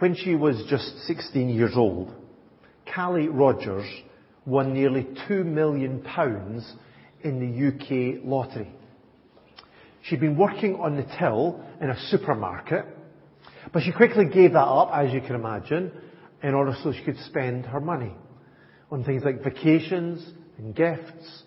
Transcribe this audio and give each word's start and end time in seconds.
When 0.00 0.14
she 0.14 0.34
was 0.34 0.64
just 0.70 1.06
16 1.06 1.50
years 1.50 1.72
old, 1.76 2.10
Callie 2.94 3.28
Rogers 3.28 3.86
won 4.46 4.72
nearly 4.72 5.06
£2 5.28 5.44
million 5.44 6.02
in 7.22 7.38
the 7.38 7.68
UK 7.68 8.24
lottery. 8.24 8.72
She'd 10.00 10.20
been 10.20 10.38
working 10.38 10.76
on 10.76 10.96
the 10.96 11.04
till 11.18 11.62
in 11.82 11.90
a 11.90 12.00
supermarket, 12.08 12.86
but 13.74 13.82
she 13.82 13.92
quickly 13.92 14.24
gave 14.24 14.54
that 14.54 14.60
up, 14.60 14.90
as 14.94 15.12
you 15.12 15.20
can 15.20 15.34
imagine, 15.34 15.92
in 16.42 16.54
order 16.54 16.74
so 16.82 16.94
she 16.94 17.04
could 17.04 17.18
spend 17.26 17.66
her 17.66 17.80
money 17.80 18.14
on 18.90 19.04
things 19.04 19.22
like 19.22 19.44
vacations 19.44 20.26
and 20.56 20.74
gifts 20.74 21.42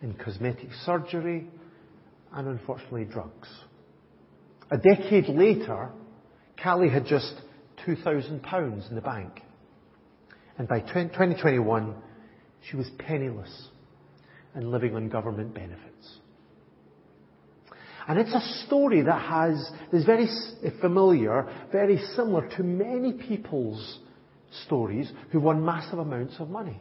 and 0.00 0.18
cosmetic 0.18 0.70
surgery 0.86 1.46
and 2.32 2.48
unfortunately 2.48 3.04
drugs. 3.04 3.48
A 4.70 4.78
decade 4.78 5.28
later, 5.28 5.90
Callie 6.62 6.88
had 6.88 7.04
just 7.04 7.34
£2,000 7.86 8.88
in 8.88 8.94
the 8.94 9.00
bank. 9.00 9.42
And 10.58 10.66
by 10.66 10.80
2021, 10.80 11.94
she 12.68 12.76
was 12.76 12.90
penniless 12.98 13.68
and 14.54 14.70
living 14.70 14.94
on 14.96 15.08
government 15.08 15.54
benefits. 15.54 16.18
And 18.08 18.18
it's 18.18 18.32
a 18.32 18.66
story 18.66 19.02
that 19.02 19.20
has, 19.20 19.70
is 19.92 20.04
very 20.04 20.28
familiar, 20.80 21.46
very 21.70 21.98
similar 22.16 22.48
to 22.56 22.62
many 22.62 23.12
people's 23.12 23.98
stories 24.64 25.12
who 25.30 25.40
won 25.40 25.64
massive 25.64 25.98
amounts 25.98 26.34
of 26.38 26.48
money. 26.48 26.80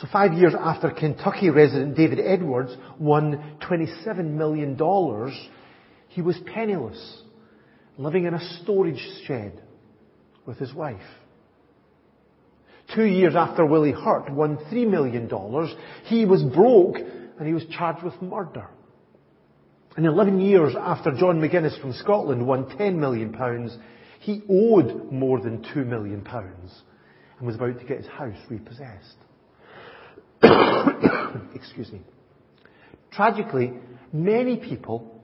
So 0.00 0.08
five 0.12 0.32
years 0.32 0.54
after 0.58 0.90
Kentucky 0.90 1.50
resident 1.50 1.96
David 1.96 2.20
Edwards 2.20 2.74
won 2.98 3.58
$27 3.62 4.24
million, 4.24 4.78
he 6.08 6.22
was 6.22 6.38
penniless, 6.52 7.22
living 7.98 8.24
in 8.24 8.34
a 8.34 8.62
storage 8.62 9.04
shed 9.26 9.62
with 10.44 10.58
his 10.58 10.72
wife. 10.72 11.00
Two 12.94 13.04
years 13.04 13.34
after 13.34 13.66
Willie 13.66 13.92
Hurt 13.92 14.30
won 14.30 14.58
$3 14.70 14.88
million, 14.88 15.28
he 16.04 16.24
was 16.24 16.42
broke 16.42 16.96
and 17.38 17.46
he 17.46 17.54
was 17.54 17.64
charged 17.66 18.04
with 18.04 18.20
murder. 18.22 18.68
And 19.96 20.06
11 20.06 20.40
years 20.40 20.74
after 20.78 21.10
John 21.10 21.40
McGuinness 21.40 21.80
from 21.80 21.94
Scotland 21.94 22.46
won 22.46 22.76
10 22.76 23.00
million 23.00 23.32
pounds, 23.32 23.76
he 24.20 24.42
owed 24.48 25.10
more 25.10 25.40
than 25.40 25.64
2 25.74 25.84
million 25.84 26.22
pounds 26.22 26.82
and 27.38 27.46
was 27.46 27.56
about 27.56 27.78
to 27.80 27.86
get 27.86 27.98
his 27.98 28.06
house 28.06 28.36
repossessed. 28.48 29.16
Excuse 31.54 31.90
me. 31.90 32.02
Tragically, 33.10 33.72
many 34.12 34.58
people 34.58 35.15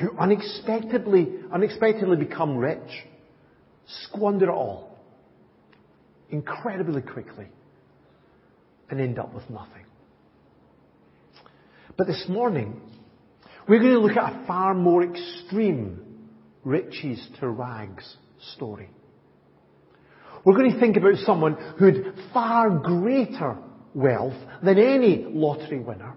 who 0.00 0.16
unexpectedly, 0.18 1.28
unexpectedly 1.52 2.16
become 2.16 2.56
rich 2.56 3.04
squander 3.86 4.46
it 4.46 4.50
all 4.50 4.98
incredibly 6.30 7.02
quickly 7.02 7.46
and 8.90 9.00
end 9.00 9.18
up 9.18 9.32
with 9.34 9.48
nothing. 9.50 9.84
But 11.96 12.06
this 12.06 12.24
morning, 12.28 12.80
we're 13.68 13.78
going 13.78 13.92
to 13.92 14.00
look 14.00 14.16
at 14.16 14.32
a 14.32 14.46
far 14.46 14.74
more 14.74 15.04
extreme 15.04 16.00
riches 16.64 17.24
to 17.40 17.48
rags 17.48 18.16
story. 18.54 18.90
We're 20.44 20.56
going 20.56 20.72
to 20.72 20.80
think 20.80 20.96
about 20.96 21.16
someone 21.18 21.54
who 21.78 21.86
had 21.86 22.14
far 22.32 22.70
greater 22.70 23.56
wealth 23.94 24.34
than 24.62 24.78
any 24.78 25.24
lottery 25.28 25.78
winner 25.78 26.14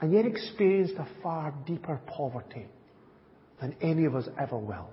and 0.00 0.12
yet 0.12 0.24
experienced 0.24 0.94
a 0.94 1.06
far 1.22 1.54
deeper 1.66 2.00
poverty 2.06 2.66
than 3.60 3.74
any 3.80 4.04
of 4.04 4.14
us 4.14 4.28
ever 4.38 4.56
will. 4.56 4.88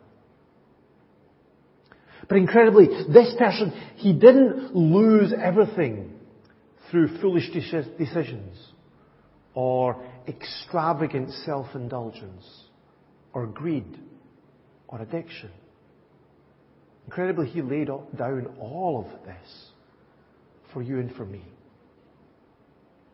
But 2.27 2.37
incredibly, 2.37 2.87
this 3.07 3.33
person, 3.37 3.71
he 3.95 4.13
didn't 4.13 4.75
lose 4.75 5.33
everything 5.33 6.13
through 6.89 7.19
foolish 7.19 7.49
decisions 7.51 8.57
or 9.53 10.03
extravagant 10.27 11.31
self-indulgence 11.45 12.45
or 13.33 13.45
greed 13.47 13.97
or 14.87 15.01
addiction. 15.01 15.51
Incredibly, 17.05 17.47
he 17.47 17.61
laid 17.61 17.87
down 17.87 18.47
all 18.59 19.05
of 19.05 19.25
this 19.25 19.69
for 20.73 20.81
you 20.81 20.99
and 20.99 21.15
for 21.15 21.25
me. 21.25 21.43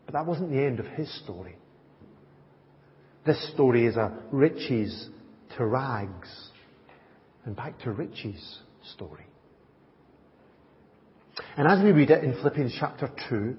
But 0.06 0.14
that 0.14 0.25
wasn't 0.25 0.50
the 0.50 0.60
end 0.60 0.80
of 0.80 0.88
his 0.88 1.14
story. 1.24 1.56
This 3.26 3.54
story 3.54 3.86
is 3.86 3.96
a 3.96 4.12
riches 4.32 5.10
to 5.58 5.66
rags 5.66 6.30
and 7.46 7.56
back 7.56 7.80
to 7.80 7.92
riches 7.92 8.60
story. 8.94 9.26
And 11.56 11.68
as 11.68 11.84
we 11.84 11.92
read 11.92 12.10
it 12.10 12.24
in 12.24 12.34
Philippians 12.34 12.76
chapter 12.80 13.10
2, 13.30 13.56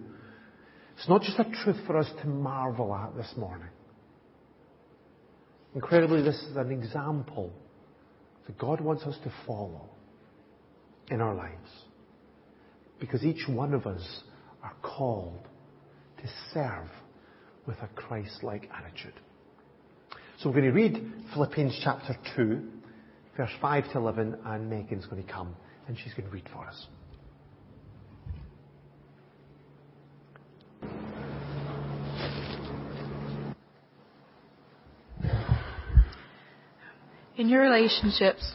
it's 0.96 1.08
not 1.08 1.22
just 1.22 1.38
a 1.38 1.44
truth 1.64 1.78
for 1.86 1.96
us 1.96 2.10
to 2.22 2.28
marvel 2.28 2.94
at 2.94 3.16
this 3.16 3.32
morning. 3.36 3.68
Incredibly, 5.74 6.22
this 6.22 6.40
is 6.50 6.56
an 6.56 6.70
example 6.70 7.52
that 8.46 8.58
God 8.58 8.80
wants 8.80 9.04
us 9.04 9.16
to 9.24 9.32
follow 9.46 9.88
in 11.10 11.20
our 11.20 11.34
lives. 11.34 11.70
Because 13.00 13.24
each 13.24 13.48
one 13.48 13.74
of 13.74 13.86
us 13.86 14.22
are 14.62 14.74
called 14.82 15.48
to 16.18 16.28
serve 16.52 16.88
with 17.66 17.76
a 17.82 17.88
Christ-like 17.96 18.70
attitude. 18.72 19.14
So 20.38 20.48
we're 20.48 20.56
going 20.56 20.64
to 20.64 20.72
read 20.72 21.12
Philippians 21.32 21.80
chapter 21.82 22.16
2, 22.36 22.60
verse 23.36 23.50
5 23.60 23.92
to 23.92 23.98
11, 23.98 24.36
and 24.44 24.68
Megan's 24.68 25.06
going 25.06 25.24
to 25.24 25.32
come 25.32 25.54
and 25.86 25.96
she's 25.96 26.12
going 26.14 26.28
to 26.28 26.34
read 26.34 26.48
for 26.52 26.66
us. 26.66 26.86
In 37.36 37.48
your 37.48 37.62
relationships 37.62 38.52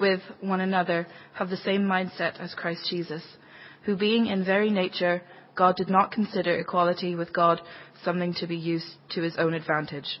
with 0.00 0.20
one 0.40 0.60
another, 0.60 1.06
have 1.34 1.50
the 1.50 1.56
same 1.58 1.82
mindset 1.82 2.40
as 2.40 2.54
Christ 2.54 2.86
Jesus, 2.88 3.22
who 3.84 3.96
being 3.96 4.26
in 4.26 4.44
very 4.44 4.70
nature 4.70 5.22
God 5.54 5.76
did 5.76 5.88
not 5.88 6.12
consider 6.12 6.56
equality 6.58 7.14
with 7.14 7.32
God 7.32 7.60
something 8.04 8.32
to 8.34 8.46
be 8.46 8.56
used 8.56 8.86
to 9.10 9.22
his 9.22 9.34
own 9.38 9.54
advantage. 9.54 10.20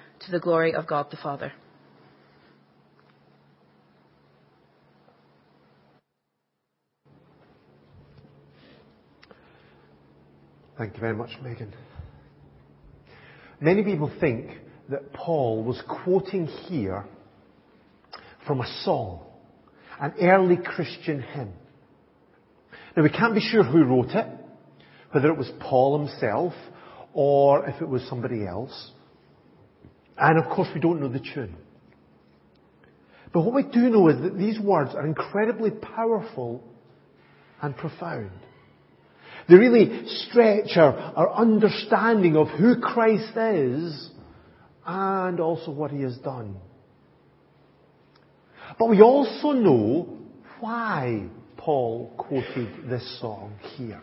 to 0.25 0.31
the 0.31 0.39
glory 0.39 0.73
of 0.73 0.87
God 0.87 1.07
the 1.09 1.17
Father. 1.17 1.51
Thank 10.77 10.95
you 10.95 10.99
very 10.99 11.15
much, 11.15 11.29
Megan. 11.43 11.73
Many 13.59 13.83
people 13.83 14.11
think 14.19 14.49
that 14.89 15.13
Paul 15.13 15.63
was 15.63 15.81
quoting 16.03 16.47
here 16.47 17.05
from 18.47 18.61
a 18.61 18.67
song, 18.83 19.23
an 19.99 20.13
early 20.19 20.57
Christian 20.57 21.21
hymn. 21.21 21.53
Now 22.97 23.03
we 23.03 23.09
can't 23.09 23.35
be 23.35 23.41
sure 23.41 23.63
who 23.63 23.83
wrote 23.83 24.09
it, 24.09 24.25
whether 25.11 25.27
it 25.27 25.37
was 25.37 25.51
Paul 25.59 25.99
himself 25.99 26.53
or 27.13 27.69
if 27.69 27.81
it 27.81 27.87
was 27.87 28.01
somebody 28.09 28.45
else. 28.45 28.91
And 30.21 30.37
of 30.37 30.51
course 30.51 30.69
we 30.73 30.79
don't 30.79 31.01
know 31.01 31.07
the 31.07 31.19
tune. 31.19 31.55
But 33.33 33.41
what 33.41 33.55
we 33.55 33.63
do 33.63 33.89
know 33.89 34.07
is 34.09 34.21
that 34.21 34.37
these 34.37 34.59
words 34.59 34.91
are 34.93 35.05
incredibly 35.05 35.71
powerful 35.71 36.63
and 37.59 37.75
profound. 37.75 38.31
They 39.49 39.55
really 39.55 40.05
stretch 40.05 40.77
our, 40.77 40.93
our 40.93 41.33
understanding 41.33 42.37
of 42.37 42.49
who 42.49 42.79
Christ 42.79 43.35
is 43.35 44.11
and 44.85 45.39
also 45.39 45.71
what 45.71 45.89
he 45.89 46.01
has 46.03 46.17
done. 46.17 46.55
But 48.77 48.89
we 48.89 49.01
also 49.01 49.53
know 49.53 50.19
why 50.59 51.25
Paul 51.57 52.13
quoted 52.15 52.89
this 52.89 53.19
song 53.19 53.55
here. 53.75 54.01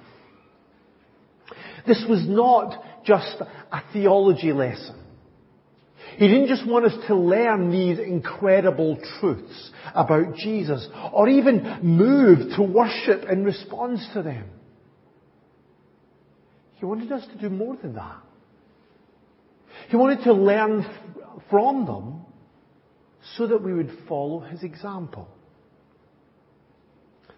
This 1.87 2.05
was 2.09 2.27
not 2.27 3.05
just 3.05 3.37
a 3.71 3.83
theology 3.93 4.53
lesson. 4.53 5.05
He 6.19 6.27
didn't 6.27 6.49
just 6.49 6.67
want 6.67 6.85
us 6.85 6.95
to 7.07 7.15
learn 7.15 7.71
these 7.71 8.01
incredible 8.01 8.99
truths 9.21 9.71
about 9.95 10.35
Jesus 10.35 10.85
or 11.13 11.29
even 11.29 11.79
move 11.83 12.57
to 12.57 12.63
worship 12.63 13.23
in 13.31 13.45
response 13.45 14.05
to 14.15 14.23
them. 14.23 14.51
He 16.75 16.87
wanted 16.87 17.13
us 17.13 17.25
to 17.29 17.39
do 17.39 17.49
more 17.49 17.77
than 17.77 17.95
that. 17.95 18.17
He 19.91 19.97
wanted 19.97 20.25
to 20.25 20.33
learn 20.33 20.85
from 21.51 21.87
them 21.87 22.23
so 23.37 23.47
that 23.47 23.63
we 23.63 23.73
would 23.73 23.97
follow 24.09 24.41
his 24.41 24.65
example. 24.65 25.29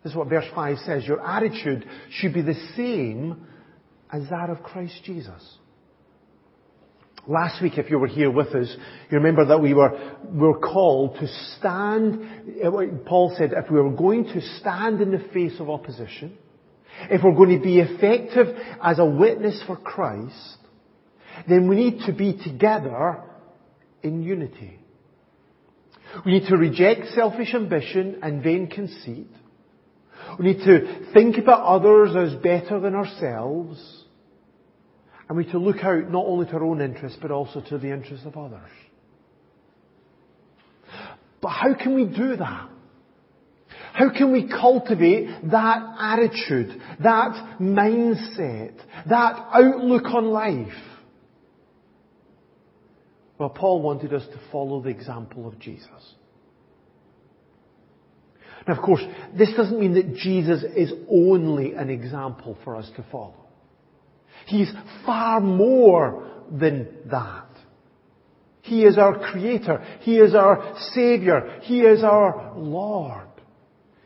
This 0.03 0.13
is 0.13 0.17
what 0.17 0.29
verse 0.31 0.47
5 0.55 0.79
says. 0.87 1.05
Your 1.05 1.21
attitude 1.21 1.85
should 2.13 2.33
be 2.33 2.41
the 2.41 2.59
same 2.79 3.47
as 4.11 4.27
that 4.31 4.49
of 4.49 4.63
Christ 4.63 5.03
Jesus. 5.05 5.59
Last 7.27 7.63
week, 7.63 7.77
if 7.77 7.91
you 7.91 7.99
were 7.99 8.07
here 8.07 8.31
with 8.31 8.49
us, 8.49 8.75
you 9.11 9.19
remember 9.19 9.45
that 9.47 9.61
we 9.61 9.75
were, 9.75 10.17
we 10.25 10.39
were 10.39 10.59
called 10.59 11.17
to 11.17 11.29
stand, 11.59 12.23
eh, 12.63 12.69
Paul 13.07 13.35
said, 13.37 13.53
if 13.53 13.71
we 13.71 13.81
were 13.81 13.93
going 13.93 14.25
to 14.25 14.41
stand 14.59 15.01
in 15.01 15.11
the 15.11 15.25
face 15.33 15.61
of 15.61 15.69
opposition, 15.69 16.37
if 17.11 17.23
we're 17.23 17.35
going 17.35 17.57
to 17.59 17.63
be 17.63 17.79
effective 17.79 18.57
as 18.83 18.99
a 18.99 19.05
witness 19.05 19.63
for 19.67 19.77
Christ, 19.77 20.57
then 21.49 21.69
we 21.69 21.77
need 21.77 22.01
to 22.07 22.13
be 22.13 22.39
together 22.43 23.23
in 24.03 24.23
unity. 24.23 24.79
We 26.25 26.33
need 26.33 26.49
to 26.49 26.57
reject 26.57 27.09
selfish 27.15 27.55
ambition 27.55 28.19
and 28.23 28.43
vain 28.43 28.67
conceit. 28.67 29.29
We 30.39 30.53
need 30.53 30.65
to 30.65 31.13
think 31.13 31.39
about 31.39 31.63
others 31.63 32.17
as 32.17 32.41
better 32.43 32.81
than 32.81 32.95
ourselves. 32.95 34.05
And 35.31 35.37
we 35.37 35.45
to 35.53 35.59
look 35.59 35.85
out 35.85 36.11
not 36.11 36.27
only 36.27 36.45
to 36.47 36.55
our 36.55 36.65
own 36.65 36.81
interests, 36.81 37.17
but 37.23 37.31
also 37.31 37.61
to 37.61 37.79
the 37.79 37.93
interests 37.93 38.27
of 38.27 38.37
others. 38.37 38.69
But 41.41 41.51
how 41.51 41.73
can 41.73 41.95
we 41.95 42.05
do 42.05 42.35
that? 42.35 42.69
How 43.93 44.11
can 44.11 44.33
we 44.33 44.49
cultivate 44.49 45.29
that 45.53 45.95
attitude, 46.01 46.83
that 47.05 47.59
mindset, 47.61 48.75
that 49.09 49.47
outlook 49.53 50.07
on 50.07 50.31
life? 50.31 50.83
Well, 53.39 53.51
Paul 53.51 53.83
wanted 53.83 54.13
us 54.13 54.27
to 54.27 54.41
follow 54.51 54.83
the 54.83 54.89
example 54.89 55.47
of 55.47 55.61
Jesus. 55.61 56.15
Now, 58.67 58.75
of 58.75 58.83
course, 58.83 59.03
this 59.39 59.55
doesn't 59.57 59.79
mean 59.79 59.95
that 59.95 60.17
Jesus 60.17 60.65
is 60.77 60.93
only 61.09 61.75
an 61.75 61.89
example 61.89 62.59
for 62.65 62.75
us 62.75 62.91
to 62.97 63.07
follow. 63.13 63.40
He's 64.47 64.71
far 65.05 65.41
more 65.41 66.29
than 66.51 66.89
that. 67.11 67.47
He 68.63 68.85
is 68.85 68.99
our 68.99 69.19
Creator. 69.19 69.85
He 70.01 70.17
is 70.19 70.35
our 70.35 70.77
Savior. 70.95 71.61
He 71.63 71.81
is 71.81 72.05
our 72.05 72.53
Lord. 72.57 73.27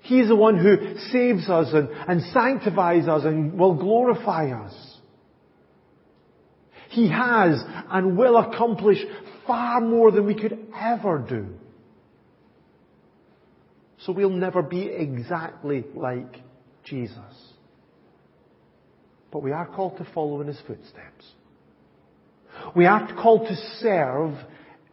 He 0.03 0.21
is 0.21 0.29
the 0.29 0.37
one 0.37 0.59
who 0.59 0.97
saves 1.11 1.49
us 1.49 1.69
and, 1.73 1.89
and 1.91 2.23
sanctifies 2.33 3.09
us 3.09 3.25
and 3.25 3.59
will 3.59 3.75
glorify 3.75 4.51
us. 4.51 4.75
He 6.91 7.09
has 7.09 7.61
and 7.91 8.17
will 8.17 8.37
accomplish 8.37 8.99
far 9.47 9.81
more 9.81 10.11
than 10.13 10.27
we 10.27 10.35
could 10.35 10.59
ever 10.79 11.25
do. 11.27 11.47
So 14.05 14.13
we'll 14.13 14.31
never 14.31 14.63
be 14.63 14.83
exactly 14.83 15.85
like 15.95 16.37
Jesus. 16.85 17.19
But 19.35 19.43
we 19.43 19.51
are 19.51 19.67
called 19.67 19.97
to 19.97 20.07
follow 20.15 20.41
in 20.43 20.47
his 20.47 20.61
footsteps. 20.65 21.27
We 22.77 22.87
are 22.87 23.13
called 23.21 23.49
to 23.49 23.57
serve 23.81 24.37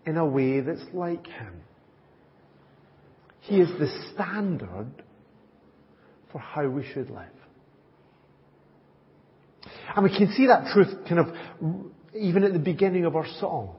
in 0.04 0.18
a 0.18 0.26
way 0.26 0.62
that's 0.62 0.82
like 0.94 1.28
him. 1.28 1.62
He 3.42 3.62
is 3.62 3.70
the 3.78 3.88
standard 4.12 4.92
for 6.32 6.40
how 6.40 6.68
we 6.68 6.84
should 6.92 7.12
live. 7.12 7.28
And 9.96 10.04
we 10.04 10.10
can 10.10 10.34
see 10.34 10.48
that 10.48 10.74
truth 10.74 11.08
kind 11.08 11.20
of 11.20 11.28
even 12.16 12.44
at 12.44 12.54
the 12.54 12.60
beginning 12.60 13.06
of 13.06 13.16
our 13.16 13.28
song. 13.40 13.76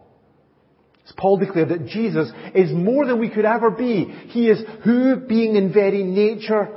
As 1.04 1.12
Paul 1.16 1.38
declared 1.38 1.70
that 1.70 1.86
Jesus 1.86 2.30
is 2.54 2.70
more 2.70 3.04
than 3.04 3.18
we 3.18 3.30
could 3.30 3.46
ever 3.46 3.72
be. 3.72 4.04
He 4.28 4.48
is 4.48 4.62
who, 4.84 5.16
being 5.16 5.56
in 5.56 5.72
very 5.72 6.04
nature, 6.04 6.68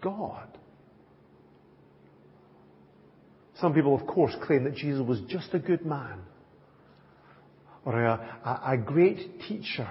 God. 0.00 0.45
Some 3.60 3.72
people, 3.72 3.94
of 3.94 4.06
course, 4.06 4.34
claim 4.42 4.64
that 4.64 4.74
Jesus 4.74 5.06
was 5.06 5.20
just 5.28 5.48
a 5.54 5.58
good 5.58 5.84
man, 5.86 6.20
or 7.84 8.00
a, 8.04 8.38
a, 8.44 8.72
a 8.72 8.76
great 8.76 9.40
teacher, 9.48 9.88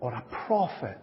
or 0.00 0.12
a 0.12 0.24
prophet, 0.46 0.98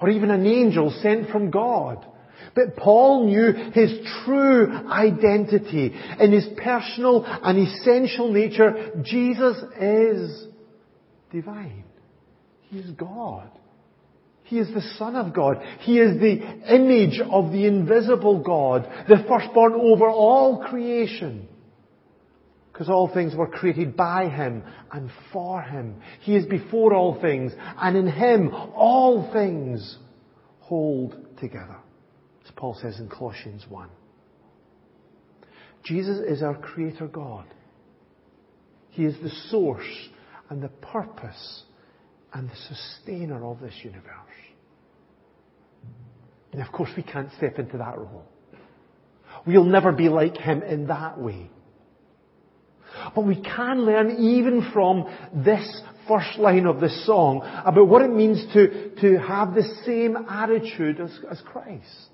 or 0.00 0.08
even 0.08 0.30
an 0.30 0.46
angel 0.46 0.96
sent 1.02 1.30
from 1.30 1.50
God. 1.50 2.06
But 2.54 2.76
Paul 2.76 3.26
knew 3.26 3.52
his 3.72 3.98
true 4.24 4.72
identity. 4.88 5.92
In 6.20 6.32
his 6.32 6.46
personal 6.56 7.24
and 7.24 7.58
essential 7.58 8.32
nature, 8.32 9.02
Jesus 9.02 9.56
is 9.80 10.46
divine. 11.32 11.84
He 12.62 12.78
is 12.78 12.90
God. 12.92 13.50
He 14.48 14.58
is 14.58 14.72
the 14.72 14.94
Son 14.96 15.14
of 15.14 15.34
God. 15.34 15.62
He 15.80 15.98
is 15.98 16.18
the 16.18 16.40
image 16.74 17.20
of 17.20 17.52
the 17.52 17.66
invisible 17.66 18.42
God, 18.42 18.88
the 19.06 19.22
firstborn 19.28 19.74
over 19.74 20.08
all 20.08 20.64
creation. 20.64 21.46
Because 22.72 22.88
all 22.88 23.12
things 23.12 23.34
were 23.34 23.46
created 23.46 23.94
by 23.94 24.30
Him 24.30 24.62
and 24.90 25.10
for 25.34 25.60
Him. 25.60 26.00
He 26.20 26.34
is 26.34 26.46
before 26.46 26.94
all 26.94 27.20
things, 27.20 27.52
and 27.76 27.94
in 27.94 28.06
Him 28.06 28.50
all 28.74 29.30
things 29.34 29.98
hold 30.60 31.14
together. 31.38 31.76
As 32.46 32.50
Paul 32.56 32.78
says 32.80 32.98
in 33.00 33.10
Colossians 33.10 33.66
1. 33.68 33.90
Jesus 35.84 36.20
is 36.26 36.42
our 36.42 36.56
Creator 36.56 37.08
God. 37.08 37.44
He 38.88 39.04
is 39.04 39.14
the 39.22 39.30
source 39.50 40.08
and 40.48 40.62
the 40.62 40.68
purpose 40.68 41.64
and 42.32 42.48
the 42.48 42.56
sustainer 42.74 43.44
of 43.44 43.60
this 43.60 43.74
universe. 43.82 44.04
And 46.52 46.62
of 46.62 46.72
course, 46.72 46.90
we 46.96 47.02
can't 47.02 47.30
step 47.36 47.58
into 47.58 47.78
that 47.78 47.98
role. 47.98 48.24
We'll 49.46 49.64
never 49.64 49.92
be 49.92 50.08
like 50.08 50.36
Him 50.36 50.62
in 50.62 50.88
that 50.88 51.18
way. 51.18 51.50
But 53.14 53.24
we 53.24 53.40
can 53.40 53.84
learn 53.84 54.16
even 54.18 54.70
from 54.72 55.06
this 55.32 55.82
first 56.08 56.38
line 56.38 56.66
of 56.66 56.80
this 56.80 57.06
song 57.06 57.42
about 57.64 57.86
what 57.86 58.02
it 58.02 58.10
means 58.10 58.44
to, 58.54 58.94
to 59.00 59.18
have 59.18 59.54
the 59.54 59.62
same 59.84 60.16
attitude 60.16 61.00
as, 61.00 61.16
as 61.30 61.40
Christ. 61.42 62.08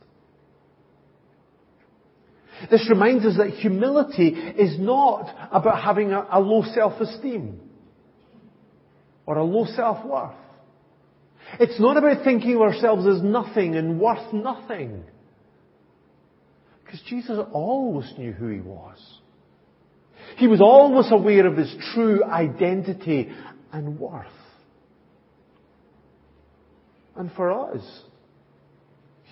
This 2.71 2.88
reminds 2.88 3.25
us 3.25 3.37
that 3.38 3.50
humility 3.50 4.29
is 4.29 4.79
not 4.79 5.49
about 5.53 5.83
having 5.83 6.12
a, 6.12 6.27
a 6.31 6.41
low 6.41 6.62
self-esteem 6.75 7.61
or 9.26 9.38
a 9.38 9.45
low 9.45 9.66
self-worth. 9.66 10.35
It's 11.61 11.78
not 11.78 11.97
about 11.97 12.25
thinking 12.25 12.57
of 12.57 12.62
ourselves 12.62 13.07
as 13.07 13.23
nothing 13.23 13.76
and 13.76 14.00
worth 14.00 14.33
nothing. 14.33 15.04
Because 16.85 17.00
Jesus 17.09 17.38
always 17.52 18.12
knew 18.19 18.33
who 18.33 18.49
he 18.49 18.61
was. 18.61 18.99
He 20.37 20.47
was 20.47 20.61
always 20.61 21.07
aware 21.11 21.47
of 21.47 21.57
his 21.57 21.75
true 21.95 22.25
identity 22.25 23.31
and 23.73 23.99
worth. 23.99 24.26
And 27.16 27.31
for 27.33 27.73
us, 27.73 27.85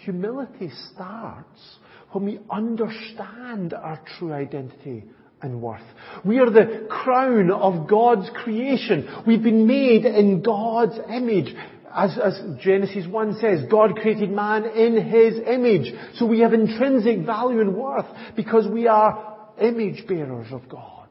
humility 0.05 0.71
starts 0.93 1.79
when 2.13 2.25
we 2.25 2.41
understand 2.51 3.75
our 3.75 4.01
true 4.19 4.33
identity 4.33 5.05
and 5.43 5.61
worth. 5.61 5.83
We 6.25 6.39
are 6.39 6.51
the 6.51 6.87
crown 6.89 7.51
of 7.51 7.89
God's 7.89 8.31
creation. 8.43 9.09
We've 9.27 9.43
been 9.43 9.67
made 9.67 10.05
in 10.05 10.43
God's 10.43 10.99
image. 11.11 11.55
As, 11.95 12.17
as, 12.23 12.41
Genesis 12.63 13.07
1 13.07 13.39
says, 13.41 13.65
God 13.71 13.97
created 13.97 14.31
man 14.31 14.65
in 14.65 15.05
His 15.05 15.39
image. 15.47 15.93
So 16.15 16.27
we 16.27 16.41
have 16.41 16.55
intrinsic 16.55 17.27
value 17.27 17.61
and 17.61 17.75
worth 17.75 18.07
because 18.37 18.67
we 18.67 18.87
are 18.87 19.51
image 19.61 20.07
bearers 20.07 20.47
of 20.53 20.69
God. 20.69 21.09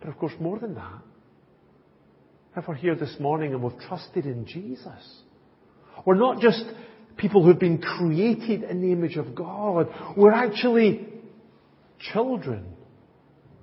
But 0.00 0.10
of 0.10 0.18
course, 0.18 0.34
more 0.38 0.58
than 0.58 0.74
that, 0.74 1.02
if 2.56 2.68
we're 2.68 2.74
here 2.74 2.94
this 2.94 3.16
morning 3.18 3.52
and 3.52 3.62
we've 3.62 3.80
trusted 3.88 4.26
in 4.26 4.46
Jesus, 4.46 5.22
we're 6.06 6.14
not 6.14 6.40
just 6.40 6.62
people 7.16 7.42
who've 7.42 7.58
been 7.58 7.78
created 7.78 8.62
in 8.62 8.80
the 8.80 8.92
image 8.92 9.16
of 9.16 9.34
God. 9.34 9.88
We're 10.16 10.32
actually 10.32 11.08
children 11.98 12.64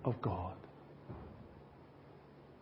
of 0.03 0.21
God. 0.21 0.55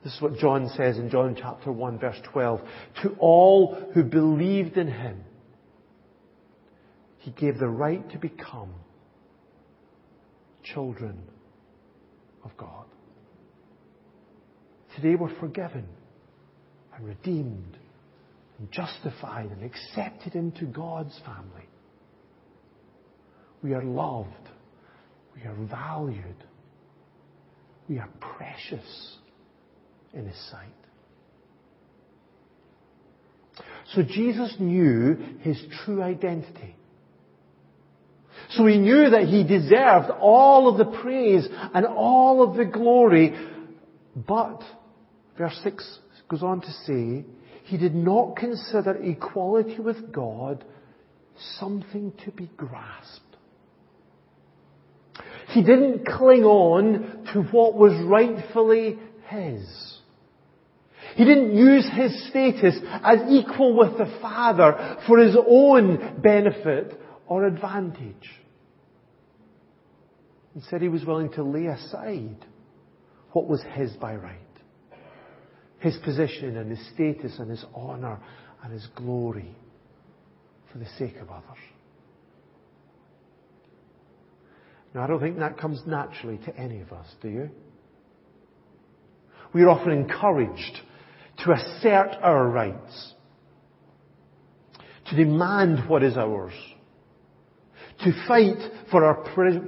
This 0.03 0.13
is 0.13 0.21
what 0.21 0.37
John 0.37 0.69
says 0.77 0.97
in 0.97 1.09
John 1.09 1.35
chapter 1.39 1.71
1 1.71 1.99
verse 1.99 2.19
12. 2.31 2.61
To 3.03 3.15
all 3.19 3.75
who 3.93 4.03
believed 4.03 4.77
in 4.77 4.87
him, 4.87 5.23
he 7.17 7.31
gave 7.31 7.59
the 7.59 7.67
right 7.67 8.09
to 8.11 8.17
become 8.17 8.73
children 10.63 11.19
of 12.43 12.55
God. 12.57 12.85
Today 14.95 15.15
we're 15.15 15.37
forgiven 15.39 15.85
and 16.95 17.05
redeemed 17.05 17.77
and 18.57 18.71
justified 18.71 19.51
and 19.51 19.63
accepted 19.63 20.35
into 20.35 20.65
God's 20.65 21.17
family. 21.25 21.67
We 23.61 23.73
are 23.73 23.83
loved. 23.83 24.29
We 25.35 25.43
are 25.43 25.55
valued. 25.69 26.43
We 27.87 27.99
are 27.99 28.09
precious 28.19 29.17
in 30.13 30.27
His 30.27 30.49
sight. 30.51 30.67
So 33.93 34.03
Jesus 34.03 34.55
knew 34.59 35.17
His 35.41 35.61
true 35.83 36.01
identity. 36.01 36.75
So 38.51 38.65
he 38.65 38.77
knew 38.77 39.09
that 39.11 39.27
he 39.27 39.43
deserved 39.43 40.09
all 40.19 40.69
of 40.69 40.77
the 40.77 40.97
praise 41.01 41.47
and 41.73 41.85
all 41.85 42.41
of 42.41 42.57
the 42.57 42.65
glory. 42.65 43.33
But, 44.15 44.63
verse 45.37 45.59
6 45.63 45.99
goes 46.29 46.41
on 46.41 46.61
to 46.61 46.71
say, 46.85 47.25
he 47.65 47.77
did 47.77 47.93
not 47.93 48.35
consider 48.35 48.95
equality 49.03 49.79
with 49.79 50.11
God 50.11 50.65
something 51.59 52.11
to 52.25 52.31
be 52.31 52.49
grasped. 52.57 53.28
He 55.49 55.63
didn't 55.63 56.05
cling 56.05 56.43
on 56.43 57.27
to 57.33 57.41
what 57.51 57.75
was 57.75 57.93
rightfully 58.05 58.99
his. 59.27 59.97
He 61.15 61.25
didn't 61.25 61.55
use 61.55 61.89
his 61.91 62.29
status 62.29 62.79
as 63.03 63.19
equal 63.29 63.75
with 63.75 63.97
the 63.97 64.17
Father 64.21 64.97
for 65.07 65.17
his 65.17 65.35
own 65.35 66.21
benefit 66.21 66.99
or 67.27 67.45
advantage. 67.45 68.29
Instead, 70.55 70.81
he 70.81 70.89
was 70.89 71.05
willing 71.05 71.31
to 71.33 71.43
lay 71.43 71.67
aside 71.67 72.45
what 73.31 73.47
was 73.47 73.61
his 73.73 73.91
by 73.93 74.15
right. 74.15 74.37
His 75.79 75.95
position 76.03 76.57
and 76.57 76.69
his 76.69 76.89
status 76.93 77.39
and 77.39 77.49
his 77.49 77.63
honour 77.75 78.19
and 78.63 78.73
his 78.73 78.87
glory 78.95 79.55
for 80.71 80.77
the 80.77 80.87
sake 80.97 81.17
of 81.21 81.29
others. 81.29 81.57
Now, 84.93 85.03
I 85.03 85.07
don't 85.07 85.19
think 85.19 85.37
that 85.39 85.57
comes 85.57 85.81
naturally 85.85 86.39
to 86.45 86.55
any 86.55 86.81
of 86.81 86.91
us, 86.91 87.07
do 87.21 87.29
you? 87.29 87.49
We 89.53 89.63
are 89.63 89.69
often 89.69 89.91
encouraged 89.91 90.79
to 91.39 91.51
assert 91.51 92.15
our 92.21 92.47
rights, 92.47 93.13
to 95.09 95.15
demand 95.15 95.87
what 95.89 96.03
is 96.03 96.17
ours, 96.17 96.53
to 98.03 98.27
fight 98.27 98.57
for 98.91 99.03
our 99.03 99.15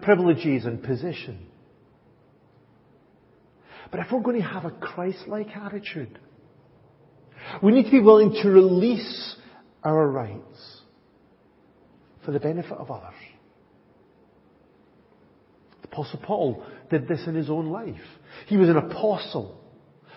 privileges 0.02 0.66
and 0.66 0.82
position. 0.84 1.48
But 3.92 4.00
if 4.00 4.12
we're 4.12 4.22
going 4.22 4.42
to 4.42 4.48
have 4.48 4.66
a 4.66 4.72
Christ-like 4.72 5.56
attitude, 5.56 6.18
we 7.62 7.72
need 7.74 7.86
to 7.86 7.92
be 7.92 8.00
willing 8.00 8.32
to 8.42 8.50
release 8.50 9.36
our 9.84 10.08
rights 10.08 10.82
for 12.24 12.32
the 12.32 12.40
benefit 12.40 12.74
of 12.74 12.90
others. 12.90 13.14
Apostle 15.92 16.20
Paul 16.24 16.64
did 16.90 17.08
this 17.08 17.22
in 17.28 17.36
his 17.36 17.50
own 17.50 17.70
life. 17.70 17.96
He 18.48 18.56
was 18.56 18.70
an 18.70 18.78
apostle. 18.78 19.58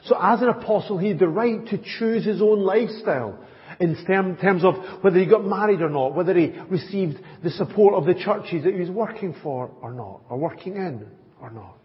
So 0.05 0.17
as 0.21 0.41
an 0.41 0.49
apostle, 0.49 0.99
he 0.99 1.09
had 1.09 1.19
the 1.19 1.29
right 1.29 1.67
to 1.67 1.79
choose 1.79 2.25
his 2.25 2.41
own 2.41 2.61
lifestyle 2.61 3.41
in 3.81 3.97
terms 4.07 4.63
of 4.63 4.75
whether 5.03 5.19
he 5.19 5.27
got 5.27 5.45
married 5.45 5.81
or 5.81 5.91
not, 5.91 6.15
whether 6.15 6.35
he 6.35 6.53
received 6.71 7.19
the 7.43 7.51
support 7.51 7.95
of 7.95 8.07
the 8.07 8.15
churches 8.15 8.63
that 8.63 8.75
he 8.75 8.81
was 8.81 8.91
working 8.91 9.35
for 9.43 9.71
or 9.83 9.93
not, 9.93 10.21
or 10.29 10.39
working 10.39 10.77
in 10.77 11.07
or 11.41 11.51
not. 11.51 11.79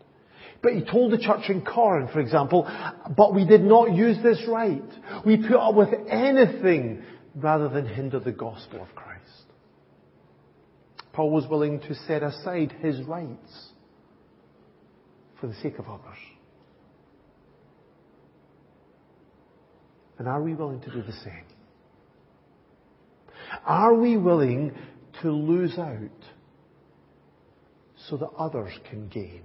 But 0.61 0.73
he 0.73 0.83
told 0.83 1.11
the 1.11 1.17
church 1.17 1.49
in 1.49 1.65
Corinth, 1.65 2.11
for 2.11 2.19
example, 2.19 2.69
but 3.15 3.33
we 3.33 3.45
did 3.45 3.61
not 3.61 3.95
use 3.95 4.17
this 4.21 4.43
right. 4.47 4.83
We 5.25 5.37
put 5.37 5.55
up 5.55 5.73
with 5.73 5.89
anything 6.09 7.01
rather 7.33 7.69
than 7.69 7.87
hinder 7.87 8.19
the 8.19 8.33
gospel 8.33 8.81
of 8.81 8.93
Christ. 8.93 9.15
Paul 11.13 11.31
was 11.31 11.47
willing 11.47 11.79
to 11.81 11.95
set 11.95 12.21
aside 12.21 12.75
his 12.81 13.01
rights 13.03 13.68
for 15.39 15.47
the 15.47 15.55
sake 15.55 15.79
of 15.79 15.87
others. 15.87 16.17
And 20.17 20.27
are 20.27 20.41
we 20.41 20.53
willing 20.53 20.81
to 20.81 20.91
do 20.91 21.01
the 21.01 21.13
same? 21.13 21.45
Are 23.65 23.93
we 23.93 24.17
willing 24.17 24.73
to 25.21 25.31
lose 25.31 25.77
out 25.77 25.99
so 28.09 28.17
that 28.17 28.29
others 28.37 28.73
can 28.89 29.07
gain? 29.07 29.43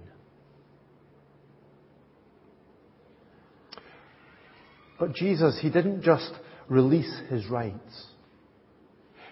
But 4.99 5.13
Jesus, 5.13 5.59
He 5.61 5.69
didn't 5.69 6.03
just 6.03 6.31
release 6.67 7.21
His 7.29 7.45
rights. 7.47 8.07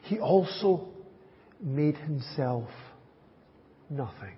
He 0.04 0.20
also 0.20 0.88
made 1.62 1.98
Himself 1.98 2.70
nothing. 3.90 4.38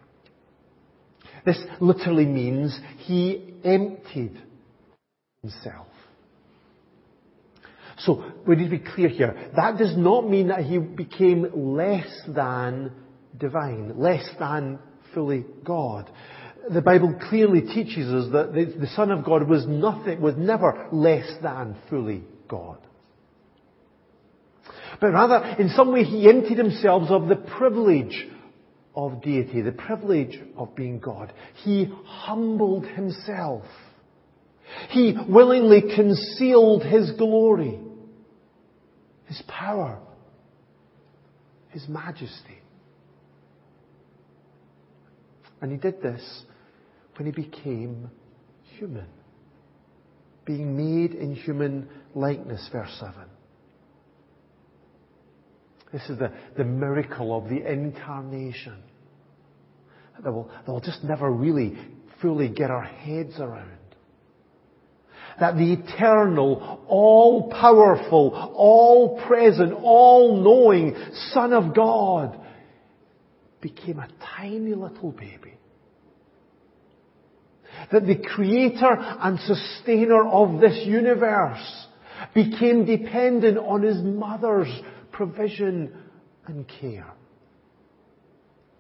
This 1.46 1.62
literally 1.80 2.25
means 2.25 2.78
He 3.06 3.54
emptied 3.64 4.42
Himself. 5.42 5.88
So 8.00 8.24
we 8.46 8.56
need 8.56 8.66
to 8.66 8.78
be 8.78 8.80
clear 8.80 9.10
here. 9.10 9.52
That 9.56 9.78
does 9.78 9.96
not 9.96 10.30
mean 10.30 10.50
that 10.50 10.62
he 10.62 10.78
became 10.78 11.75
less 11.75 12.08
than 12.28 12.92
divine, 13.38 13.98
less 13.98 14.28
than 14.38 14.80
fully 15.14 15.46
God. 15.64 16.12
The 16.70 16.82
Bible 16.82 17.20
clearly 17.30 17.62
teaches 17.62 18.08
us 18.12 18.32
that 18.32 18.54
the 18.54 18.88
Son 18.96 19.12
of 19.12 19.24
God 19.24 19.48
was 19.48 19.66
nothing, 19.66 20.20
was 20.22 20.36
never 20.38 20.88
less 20.92 21.32
than 21.42 21.78
fully 21.90 22.24
God. 22.48 22.80
But 25.00 25.12
rather, 25.12 25.56
in 25.60 25.70
some 25.70 25.92
way, 25.92 26.04
he 26.04 26.30
emptied 26.30 26.58
himself 26.58 27.10
of 27.10 27.28
the 27.28 27.36
privilege 27.36 28.28
of 28.96 29.22
deity, 29.22 29.62
the 29.62 29.72
privilege 29.72 30.40
of 30.58 30.75
being 30.75 31.00
God. 31.00 31.34
He 31.64 31.92
humbled 32.06 32.86
himself. 32.86 33.66
He 34.90 35.16
willingly 35.28 35.82
concealed 35.96 36.84
his 36.84 37.12
glory, 37.12 37.80
his 39.25 39.42
power, 39.48 40.00
his 41.70 41.88
majesty. 41.88 42.60
And 45.62 45.72
he 45.72 45.78
did 45.78 46.02
this 46.02 46.44
when 47.18 47.25
he 47.25 47.32
became 47.32 48.10
human, 48.78 49.08
being 50.46 50.75
made 50.75 51.14
in 51.14 51.34
human 51.34 51.90
likeness, 52.14 52.68
verse 52.72 52.96
7. 53.00 53.14
This 55.96 56.10
is 56.10 56.20
the, 56.20 56.30
the 56.58 56.66
miracle 56.66 57.34
of 57.34 57.48
the 57.48 57.66
incarnation 57.72 58.75
that 60.22 60.30
we'll, 60.30 60.44
that 60.66 60.68
we'll 60.68 60.82
just 60.82 61.06
never 61.06 61.32
really 61.32 61.78
fully 62.22 62.50
get 62.50 62.70
our 62.70 62.84
heads 62.84 63.40
around 63.40 63.72
that 65.40 65.56
the 65.56 65.72
eternal, 65.72 66.82
all-powerful, 66.88 68.34
all-present, 68.56 69.72
all-knowing 69.72 70.96
Son 71.32 71.54
of 71.54 71.74
God 71.74 72.38
became 73.62 74.00
a 74.00 74.10
tiny 74.38 74.74
little 74.74 75.14
baby. 75.14 75.54
That 77.94 78.06
the 78.06 78.18
creator 78.18 78.98
and 78.98 79.40
sustainer 79.40 80.28
of 80.28 80.60
this 80.60 80.86
universe 80.86 81.88
became 82.34 82.86
dependent 82.86 83.58
on 83.58 83.82
his 83.82 84.02
mother's 84.02 84.74
provision 85.15 85.91
and 86.45 86.65
care. 86.79 87.13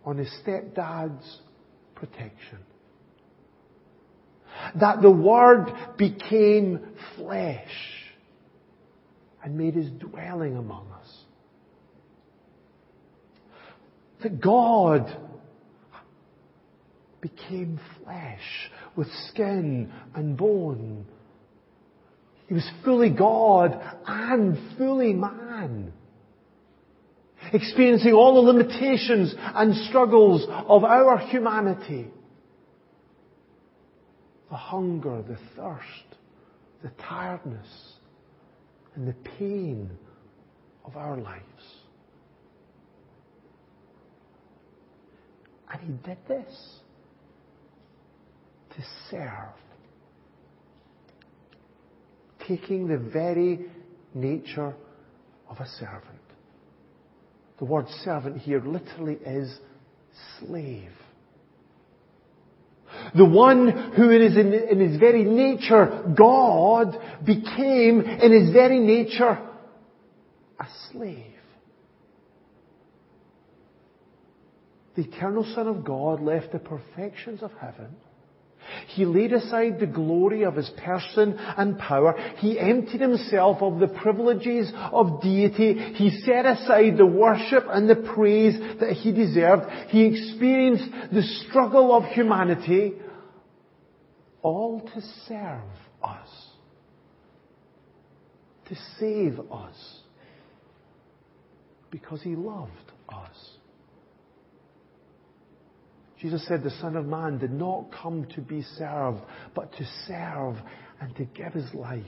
On 0.03 0.17
his 0.17 0.31
stepdad's 0.43 1.39
protection 1.95 2.59
that 4.79 5.01
the 5.01 5.09
Word 5.09 5.71
became 5.97 6.79
flesh 7.15 7.67
and 9.43 9.57
made 9.57 9.75
his 9.75 9.89
dwelling 9.91 10.57
among 10.57 10.87
us. 10.91 11.17
That 14.23 14.41
God 14.41 15.15
became 17.21 17.79
flesh 18.03 18.71
with 18.95 19.07
skin 19.29 19.91
and 20.13 20.37
bone. 20.37 21.05
He 22.47 22.53
was 22.53 22.67
fully 22.83 23.09
God 23.09 23.79
and 24.05 24.77
fully 24.77 25.13
man. 25.13 25.93
Experiencing 27.53 28.13
all 28.13 28.35
the 28.35 28.51
limitations 28.51 29.33
and 29.37 29.75
struggles 29.87 30.45
of 30.67 30.83
our 30.83 31.17
humanity 31.17 32.07
the 34.49 34.55
hunger, 34.55 35.23
the 35.23 35.37
thirst, 35.55 36.19
the 36.83 36.91
tiredness, 37.01 37.67
and 38.95 39.07
the 39.07 39.15
pain 39.37 39.89
of 40.85 40.95
our 40.95 41.17
lives. 41.17 41.43
And 45.71 45.81
he 45.81 46.07
did 46.07 46.17
this 46.27 46.79
to 48.75 48.83
serve 49.09 49.55
taking 52.47 52.87
the 52.87 52.97
very 52.97 53.65
nature 54.13 54.73
of 55.49 55.57
a 55.59 55.67
servant. 55.79 56.14
The 57.59 57.65
word 57.65 57.87
servant 58.03 58.37
here 58.37 58.61
literally 58.61 59.17
is 59.25 59.57
slave. 60.39 60.91
The 63.15 63.25
one 63.25 63.93
who 63.95 64.09
is 64.09 64.37
in, 64.37 64.53
in 64.53 64.79
his 64.79 64.99
very 64.99 65.23
nature 65.23 66.13
God 66.17 66.97
became 67.25 68.01
in 68.01 68.31
his 68.31 68.51
very 68.51 68.79
nature 68.79 69.39
a 70.59 70.67
slave. 70.91 71.33
The 74.95 75.03
eternal 75.03 75.43
Son 75.55 75.67
of 75.67 75.83
God 75.83 76.21
left 76.21 76.53
the 76.53 76.59
perfections 76.59 77.43
of 77.43 77.51
heaven 77.59 77.95
he 78.87 79.05
laid 79.05 79.33
aside 79.33 79.79
the 79.79 79.87
glory 79.87 80.43
of 80.43 80.55
his 80.55 80.69
person 80.83 81.37
and 81.57 81.77
power. 81.77 82.13
He 82.37 82.59
emptied 82.59 83.01
himself 83.01 83.61
of 83.61 83.79
the 83.79 83.87
privileges 83.87 84.71
of 84.91 85.21
deity. 85.21 85.73
He 85.95 86.21
set 86.21 86.45
aside 86.45 86.97
the 86.97 87.05
worship 87.05 87.65
and 87.69 87.89
the 87.89 87.95
praise 87.95 88.57
that 88.79 88.91
he 88.91 89.11
deserved. 89.11 89.63
He 89.89 90.05
experienced 90.05 90.89
the 91.11 91.23
struggle 91.23 91.95
of 91.95 92.05
humanity, 92.05 92.93
all 94.41 94.81
to 94.81 95.01
serve 95.27 95.61
us, 96.03 96.29
to 98.67 98.75
save 98.99 99.39
us, 99.51 99.99
because 101.91 102.21
he 102.21 102.35
loved 102.35 102.71
us. 103.09 103.54
Jesus 106.25 106.47
said 106.47 106.63
the 106.63 106.71
Son 106.81 106.95
of 106.95 107.05
Man 107.05 107.37
did 107.37 107.51
not 107.51 107.91
come 108.01 108.25
to 108.33 108.41
be 108.41 108.63
served, 108.79 109.19
but 109.53 109.71
to 109.73 109.85
serve 110.07 110.55
and 110.99 111.15
to 111.17 111.23
give 111.23 111.53
his 111.53 111.71
life 111.75 112.01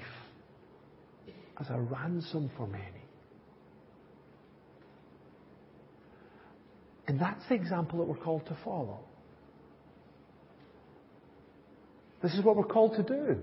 as 1.60 1.68
a 1.70 1.80
ransom 1.80 2.50
for 2.58 2.66
many. 2.66 2.84
And 7.08 7.22
that's 7.22 7.48
the 7.48 7.54
example 7.54 8.00
that 8.00 8.06
we're 8.06 8.16
called 8.16 8.48
to 8.48 8.58
follow. 8.66 9.02
This 12.24 12.34
is 12.34 12.44
what 12.44 12.56
we're 12.56 12.64
called 12.64 12.96
to 12.96 13.04
do. 13.04 13.38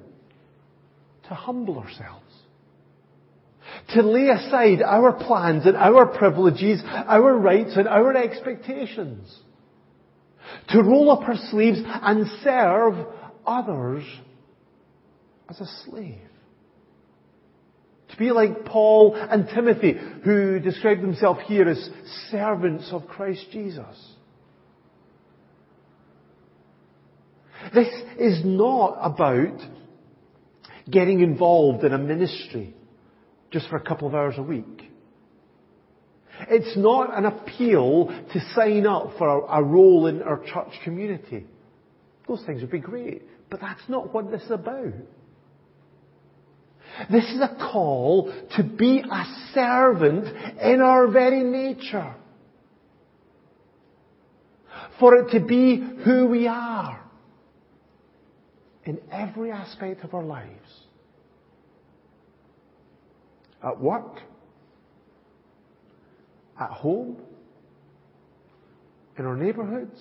To 1.29 1.35
humble 1.35 1.79
ourselves. 1.79 2.35
To 3.91 4.03
lay 4.03 4.27
aside 4.27 4.83
our 4.83 5.13
plans 5.13 5.67
and 5.67 5.77
our 5.77 6.07
privileges, 6.07 6.83
our 6.85 7.33
rights 7.39 7.77
and 7.77 7.87
our 7.87 8.17
expectations 8.17 9.39
to 10.69 10.83
roll 10.83 11.11
up 11.11 11.25
her 11.25 11.37
sleeves 11.51 11.79
and 11.85 12.27
serve 12.43 12.95
others 13.47 14.05
as 15.49 15.61
a 15.61 15.67
slave. 15.85 16.19
To 18.11 18.17
be 18.17 18.31
like 18.31 18.65
Paul 18.65 19.15
and 19.17 19.49
Timothy, 19.49 19.99
who 20.25 20.61
describe 20.61 21.01
themselves 21.01 21.41
here 21.47 21.69
as 21.69 21.91
servants 22.31 22.89
of 22.93 23.09
Christ 23.09 23.47
Jesus. 23.51 24.15
This 27.73 27.89
is 28.19 28.43
not 28.45 28.99
about 29.01 29.59
getting 30.89 31.21
involved 31.21 31.83
in 31.83 31.93
a 31.93 31.99
ministry 31.99 32.75
just 33.51 33.69
for 33.69 33.77
a 33.77 33.83
couple 33.83 34.07
of 34.07 34.15
hours 34.15 34.35
a 34.37 34.43
week. 34.43 34.91
It's 36.49 36.77
not 36.77 37.17
an 37.17 37.27
appeal 37.27 38.07
to 38.07 38.41
sign 38.55 38.87
up 38.87 39.13
for 39.19 39.29
a, 39.29 39.61
a 39.61 39.63
role 39.63 40.07
in 40.07 40.23
our 40.23 40.43
church 40.45 40.73
community. 40.83 41.47
Those 42.27 42.43
things 42.45 42.61
would 42.61 42.71
be 42.71 42.81
great, 42.81 43.23
but 43.51 43.61
that's 43.61 43.89
not 43.89 44.13
what 44.13 44.31
this 44.31 44.43
is 44.43 44.51
about. 44.51 44.95
This 47.11 47.25
is 47.25 47.41
a 47.41 47.57
call 47.73 48.33
to 48.57 48.63
be 48.63 49.01
a 49.01 49.25
servant 49.53 50.27
in 50.61 50.81
our 50.81 51.09
very 51.09 51.43
nature. 51.43 52.15
For 55.01 55.17
it 55.17 55.33
to 55.33 55.41
be 55.41 55.83
who 56.05 56.27
we 56.27 56.47
are 56.47 57.01
in 58.85 59.01
every 59.11 59.51
aspect 59.51 60.05
of 60.05 60.15
our 60.15 60.23
lives. 60.23 60.51
At 63.63 63.81
work, 63.81 64.21
at 66.59 66.71
home, 66.71 67.17
in 69.19 69.27
our 69.27 69.37
neighbourhoods, 69.37 70.01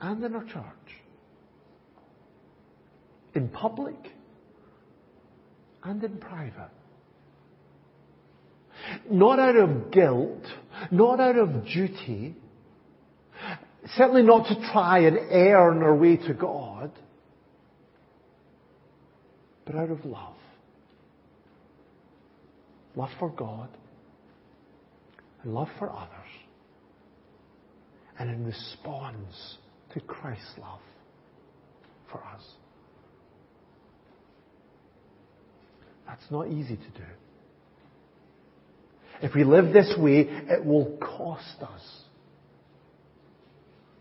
and 0.00 0.22
in 0.24 0.34
our 0.34 0.44
church. 0.44 0.64
In 3.34 3.48
public 3.48 3.96
and 5.82 6.02
in 6.02 6.18
private. 6.18 6.70
Not 9.10 9.38
out 9.38 9.56
of 9.56 9.90
guilt, 9.90 10.44
not 10.90 11.20
out 11.20 11.36
of 11.36 11.64
duty, 11.64 12.36
certainly 13.96 14.22
not 14.22 14.48
to 14.48 14.70
try 14.72 15.00
and 15.00 15.16
earn 15.16 15.82
our 15.82 15.94
way 15.94 16.16
to 16.16 16.34
God, 16.34 16.90
but 19.64 19.76
out 19.76 19.90
of 19.90 20.04
love. 20.04 20.34
Love 22.96 23.10
for 23.18 23.30
God 23.30 23.68
love 25.44 25.68
for 25.78 25.90
others, 25.90 26.08
and 28.18 28.30
in 28.30 28.44
response 28.44 29.58
to 29.94 30.00
Christ's 30.00 30.58
love 30.58 30.80
for 32.10 32.18
us. 32.18 32.42
That's 36.06 36.30
not 36.30 36.48
easy 36.48 36.76
to 36.76 36.82
do. 36.82 37.06
If 39.22 39.34
we 39.34 39.44
live 39.44 39.72
this 39.72 39.94
way, 39.96 40.28
it 40.28 40.64
will 40.64 40.98
cost 40.98 41.62
us. 41.62 42.02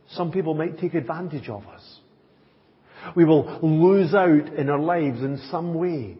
Some 0.10 0.32
people 0.32 0.54
might 0.56 0.80
take 0.80 0.94
advantage 0.94 1.48
of 1.48 1.66
us. 1.68 2.00
We 3.16 3.24
will 3.24 3.60
lose 3.62 4.14
out 4.14 4.54
in 4.54 4.70
our 4.70 4.80
lives 4.80 5.22
in 5.22 5.40
some 5.50 5.74
way. 5.74 6.18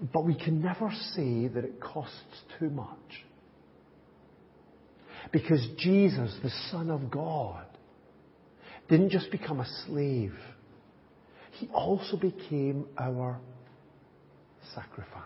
But 0.00 0.24
we 0.24 0.34
can 0.34 0.62
never 0.62 0.92
say 1.14 1.48
that 1.48 1.64
it 1.64 1.80
costs 1.80 2.42
too 2.58 2.70
much. 2.70 3.24
Because 5.32 5.66
Jesus, 5.76 6.34
the 6.42 6.52
Son 6.70 6.90
of 6.90 7.10
God, 7.10 7.66
didn't 8.88 9.10
just 9.10 9.30
become 9.30 9.60
a 9.60 9.66
slave. 9.86 10.34
He 11.52 11.68
also 11.68 12.16
became 12.16 12.86
our 12.96 13.38
sacrifice. 14.74 15.24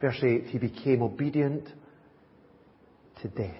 Verse 0.00 0.18
8, 0.22 0.44
He 0.46 0.58
became 0.58 1.02
obedient 1.02 1.68
to 3.20 3.28
death. 3.28 3.54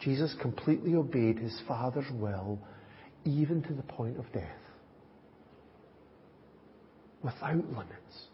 Jesus 0.00 0.34
completely 0.40 0.94
obeyed 0.94 1.38
His 1.38 1.58
Father's 1.66 2.10
will, 2.12 2.58
even 3.24 3.62
to 3.62 3.72
the 3.72 3.82
point 3.82 4.18
of 4.18 4.30
death 4.32 4.59
without 7.22 7.54
limits. 7.54 8.26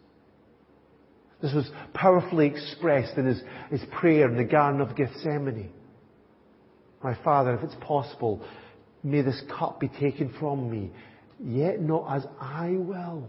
This 1.42 1.53
was 1.53 1.70
powerfully 1.92 2.46
expressed 2.46 3.16
in 3.18 3.27
his, 3.27 3.42
his 3.70 3.83
prayer 4.01 4.29
in 4.29 4.37
the 4.37 4.44
Garden 4.44 4.81
of 4.81 4.96
Gethsemane. 4.96 5.70
My 7.03 7.16
Father, 7.22 7.55
if 7.55 7.62
it's 7.62 7.77
possible, 7.83 8.44
may 9.03 9.22
this 9.22 9.40
cup 9.59 9.79
be 9.79 9.88
taken 9.88 10.35
from 10.40 10.70
me, 10.70 10.90
yet 11.44 11.81
not 11.81 12.16
as 12.16 12.27
I 12.40 12.70
will, 12.70 13.29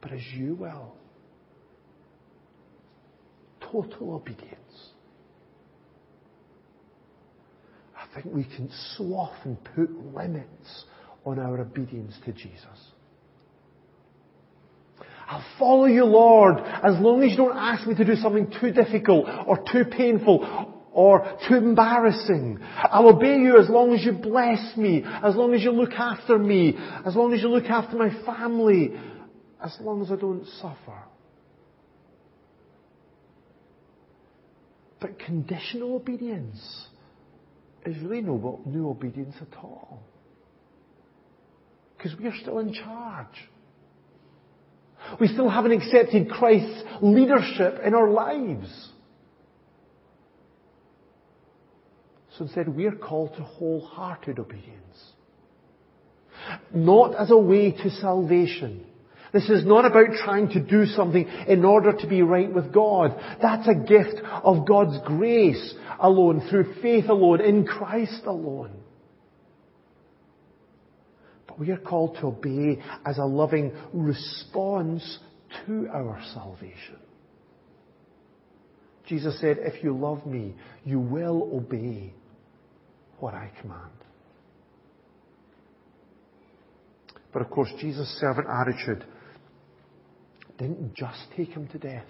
but 0.00 0.12
as 0.12 0.22
you 0.34 0.54
will. 0.54 0.94
Total 3.60 4.14
obedience. 4.14 4.56
I 7.94 8.14
think 8.14 8.34
we 8.34 8.44
can 8.44 8.70
so 8.96 9.04
often 9.14 9.56
put 9.76 9.90
limits 10.16 10.84
on 11.24 11.38
our 11.38 11.60
obedience 11.60 12.14
to 12.24 12.32
Jesus. 12.32 12.89
I'll 15.30 15.44
follow 15.60 15.84
you, 15.84 16.04
Lord, 16.06 16.58
as 16.58 16.98
long 16.98 17.22
as 17.22 17.30
you 17.30 17.36
don't 17.36 17.56
ask 17.56 17.86
me 17.86 17.94
to 17.94 18.04
do 18.04 18.16
something 18.16 18.52
too 18.60 18.72
difficult 18.72 19.26
or 19.46 19.58
too 19.72 19.84
painful 19.84 20.74
or 20.92 21.38
too 21.48 21.54
embarrassing. 21.54 22.58
I'll 22.76 23.10
obey 23.10 23.36
you 23.36 23.56
as 23.60 23.68
long 23.70 23.94
as 23.94 24.04
you 24.04 24.10
bless 24.10 24.76
me, 24.76 25.04
as 25.04 25.36
long 25.36 25.54
as 25.54 25.62
you 25.62 25.70
look 25.70 25.92
after 25.92 26.36
me, 26.36 26.76
as 27.06 27.14
long 27.14 27.32
as 27.32 27.42
you 27.42 27.48
look 27.48 27.66
after 27.66 27.96
my 27.96 28.10
family, 28.26 28.90
as 29.64 29.72
long 29.80 30.02
as 30.02 30.10
I 30.10 30.16
don't 30.16 30.44
suffer. 30.60 30.98
But 35.00 35.20
conditional 35.20 35.94
obedience 35.94 36.88
is 37.86 38.02
really 38.02 38.20
no, 38.20 38.60
no 38.66 38.90
obedience 38.90 39.36
at 39.40 39.56
all. 39.58 40.02
Because 41.96 42.18
we 42.18 42.26
are 42.26 42.34
still 42.42 42.58
in 42.58 42.72
charge. 42.72 43.48
We 45.20 45.28
still 45.28 45.48
haven't 45.48 45.72
accepted 45.72 46.30
Christ's 46.30 46.82
leadership 47.00 47.80
in 47.84 47.94
our 47.94 48.10
lives. 48.10 48.88
So 52.36 52.44
instead, 52.44 52.68
we're 52.68 52.96
called 52.96 53.34
to 53.36 53.42
wholehearted 53.42 54.38
obedience. 54.38 54.76
Not 56.72 57.14
as 57.14 57.30
a 57.30 57.36
way 57.36 57.72
to 57.72 57.90
salvation. 57.90 58.86
This 59.32 59.48
is 59.48 59.64
not 59.64 59.84
about 59.84 60.08
trying 60.24 60.48
to 60.50 60.60
do 60.60 60.86
something 60.86 61.26
in 61.46 61.64
order 61.64 61.92
to 61.92 62.06
be 62.06 62.22
right 62.22 62.52
with 62.52 62.72
God. 62.72 63.14
That's 63.40 63.68
a 63.68 63.74
gift 63.74 64.20
of 64.42 64.66
God's 64.66 64.98
grace 65.06 65.74
alone, 66.00 66.48
through 66.48 66.74
faith 66.82 67.08
alone, 67.08 67.40
in 67.40 67.66
Christ 67.66 68.22
alone. 68.26 68.72
We 71.60 71.70
are 71.72 71.76
called 71.76 72.16
to 72.16 72.28
obey 72.28 72.82
as 73.04 73.18
a 73.18 73.24
loving 73.24 73.72
response 73.92 75.18
to 75.66 75.88
our 75.92 76.18
salvation. 76.32 76.96
Jesus 79.06 79.38
said, 79.40 79.58
if 79.60 79.84
you 79.84 79.94
love 79.94 80.24
me, 80.24 80.54
you 80.86 80.98
will 80.98 81.50
obey 81.52 82.14
what 83.18 83.34
I 83.34 83.50
command. 83.60 83.90
But 87.30 87.42
of 87.42 87.50
course, 87.50 87.68
Jesus' 87.78 88.08
servant 88.18 88.46
attitude 88.48 89.04
didn't 90.56 90.94
just 90.94 91.20
take 91.36 91.50
him 91.50 91.68
to 91.68 91.78
death, 91.78 92.06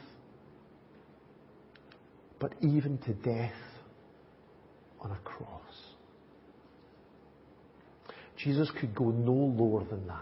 but 2.39 2.53
even 2.61 2.99
to 2.99 3.15
death 3.15 3.51
on 5.01 5.11
a 5.11 5.19
cross. 5.25 5.90
Jesus 8.45 8.71
could 8.81 8.95
go 8.95 9.11
no 9.11 9.33
lower 9.33 9.85
than 9.85 10.07
that. 10.07 10.17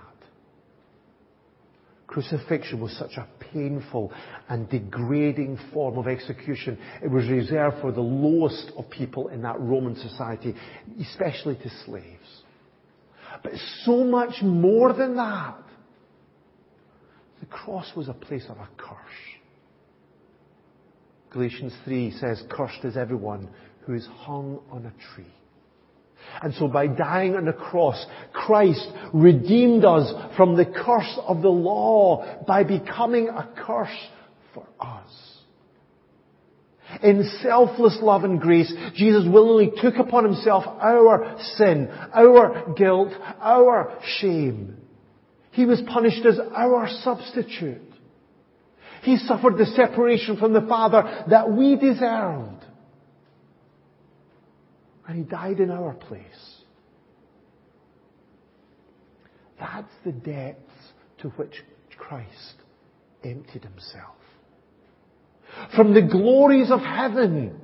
Crucifixion 2.06 2.80
was 2.80 2.96
such 2.96 3.18
a 3.18 3.28
painful 3.52 4.12
and 4.48 4.68
degrading 4.70 5.58
form 5.72 5.98
of 5.98 6.08
execution. 6.08 6.78
It 7.02 7.10
was 7.10 7.28
reserved 7.28 7.82
for 7.82 7.92
the 7.92 8.00
lowest 8.00 8.72
of 8.78 8.88
people 8.88 9.28
in 9.28 9.42
that 9.42 9.60
Roman 9.60 9.94
society, 9.94 10.54
especially 11.00 11.56
to 11.56 11.70
slaves. 11.84 12.42
But 13.42 13.52
so 13.84 14.04
much 14.04 14.42
more 14.42 14.94
than 14.94 15.16
that. 15.16 15.62
The 17.40 17.46
cross 17.46 17.92
was 17.94 18.08
a 18.08 18.14
place 18.14 18.46
of 18.48 18.56
a 18.56 18.68
curse. 18.78 18.96
Galatians 21.30 21.74
3 21.84 22.10
says, 22.12 22.42
Cursed 22.50 22.84
is 22.84 22.96
everyone 22.96 23.48
who 23.82 23.92
is 23.92 24.06
hung 24.06 24.60
on 24.70 24.86
a 24.86 25.14
tree. 25.14 25.32
And 26.42 26.54
so 26.54 26.68
by 26.68 26.86
dying 26.86 27.34
on 27.36 27.46
the 27.46 27.52
cross, 27.52 28.04
Christ 28.32 28.86
redeemed 29.12 29.84
us 29.84 30.12
from 30.36 30.56
the 30.56 30.66
curse 30.66 31.18
of 31.26 31.42
the 31.42 31.48
law 31.48 32.44
by 32.46 32.64
becoming 32.64 33.28
a 33.28 33.48
curse 33.56 34.08
for 34.54 34.66
us. 34.80 35.28
In 37.02 37.28
selfless 37.42 37.98
love 38.00 38.24
and 38.24 38.40
grace, 38.40 38.72
Jesus 38.94 39.24
willingly 39.26 39.72
took 39.82 39.96
upon 39.96 40.24
himself 40.24 40.64
our 40.66 41.38
sin, 41.56 41.88
our 42.14 42.72
guilt, 42.74 43.12
our 43.40 43.98
shame. 44.20 44.76
He 45.52 45.66
was 45.66 45.82
punished 45.86 46.24
as 46.24 46.38
our 46.38 46.88
substitute. 47.02 47.82
He 49.02 49.16
suffered 49.18 49.58
the 49.58 49.66
separation 49.66 50.38
from 50.38 50.52
the 50.52 50.62
Father 50.62 51.24
that 51.30 51.50
we 51.50 51.76
deserved. 51.76 52.57
And 55.08 55.16
He 55.16 55.22
died 55.24 55.58
in 55.58 55.70
our 55.70 55.94
place. 55.94 56.22
That's 59.58 59.92
the 60.04 60.12
depths 60.12 60.60
to 61.22 61.30
which 61.30 61.64
Christ 61.96 62.54
emptied 63.24 63.64
Himself. 63.64 64.14
From 65.74 65.94
the 65.94 66.02
glories 66.02 66.70
of 66.70 66.80
heaven 66.80 67.58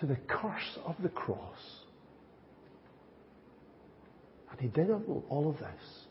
to 0.00 0.06
the 0.06 0.16
curse 0.28 0.78
of 0.84 0.96
the 1.02 1.08
cross. 1.08 1.56
And 4.50 4.60
He 4.60 4.68
did 4.68 4.90
all 4.90 5.48
of 5.48 5.58
this 5.58 6.06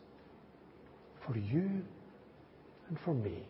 for 1.26 1.36
you 1.36 1.82
and 2.88 2.98
for 3.04 3.14
me 3.14 3.46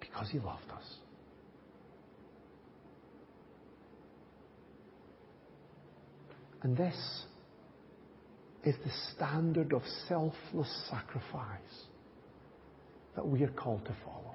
because 0.00 0.28
He 0.30 0.38
loved 0.38 0.70
us. 0.70 0.96
And 6.62 6.76
this 6.76 7.24
is 8.64 8.76
the 8.84 8.92
standard 9.14 9.72
of 9.72 9.82
selfless 10.08 10.88
sacrifice 10.88 11.86
that 13.16 13.26
we 13.26 13.42
are 13.42 13.50
called 13.50 13.84
to 13.84 13.96
follow. 14.04 14.34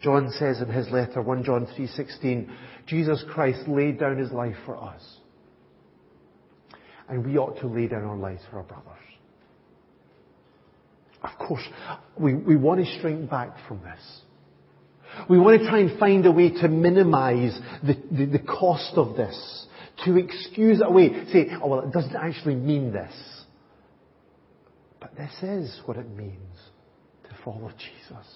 John 0.00 0.30
says 0.30 0.60
in 0.60 0.68
his 0.68 0.88
letter, 0.90 1.22
1 1.22 1.42
John 1.42 1.66
3:16, 1.66 2.48
Jesus 2.86 3.24
Christ 3.30 3.66
laid 3.66 3.98
down 3.98 4.18
his 4.18 4.30
life 4.30 4.56
for 4.64 4.76
us. 4.76 5.18
And 7.08 7.26
we 7.26 7.38
ought 7.38 7.58
to 7.60 7.66
lay 7.66 7.88
down 7.88 8.04
our 8.04 8.16
lives 8.16 8.42
for 8.50 8.58
our 8.58 8.64
brothers. 8.64 8.84
Of 11.22 11.30
course, 11.38 11.66
we, 12.16 12.34
we 12.34 12.56
want 12.56 12.84
to 12.84 13.00
shrink 13.00 13.28
back 13.28 13.56
from 13.66 13.80
this. 13.80 14.22
We 15.28 15.38
want 15.38 15.58
to 15.60 15.66
try 15.66 15.78
and 15.80 15.98
find 15.98 16.26
a 16.26 16.30
way 16.30 16.50
to 16.50 16.68
minimize 16.68 17.58
the, 17.82 17.96
the, 18.12 18.26
the 18.26 18.38
cost 18.38 18.92
of 18.94 19.16
this 19.16 19.66
to 20.04 20.16
excuse 20.16 20.80
it 20.80 20.86
away. 20.86 21.10
Say, 21.32 21.48
oh 21.62 21.68
well, 21.68 21.80
it 21.80 21.92
doesn't 21.92 22.16
actually 22.16 22.54
mean 22.54 22.92
this. 22.92 23.12
But 25.00 25.16
this 25.16 25.32
is 25.42 25.80
what 25.84 25.96
it 25.96 26.08
means 26.10 26.56
to 27.24 27.30
follow 27.44 27.70
Jesus. 27.78 28.26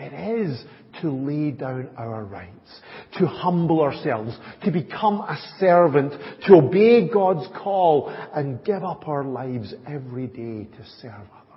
It 0.00 0.12
is 0.12 0.64
to 1.02 1.10
lay 1.10 1.50
down 1.50 1.90
our 1.96 2.24
rights, 2.24 2.80
to 3.18 3.26
humble 3.26 3.80
ourselves, 3.80 4.36
to 4.64 4.70
become 4.70 5.20
a 5.20 5.36
servant, 5.58 6.12
to 6.46 6.54
obey 6.54 7.08
God's 7.08 7.48
call 7.60 8.08
and 8.32 8.64
give 8.64 8.84
up 8.84 9.08
our 9.08 9.24
lives 9.24 9.74
every 9.88 10.28
day 10.28 10.68
to 10.70 10.84
serve 11.00 11.12
others. 11.12 11.48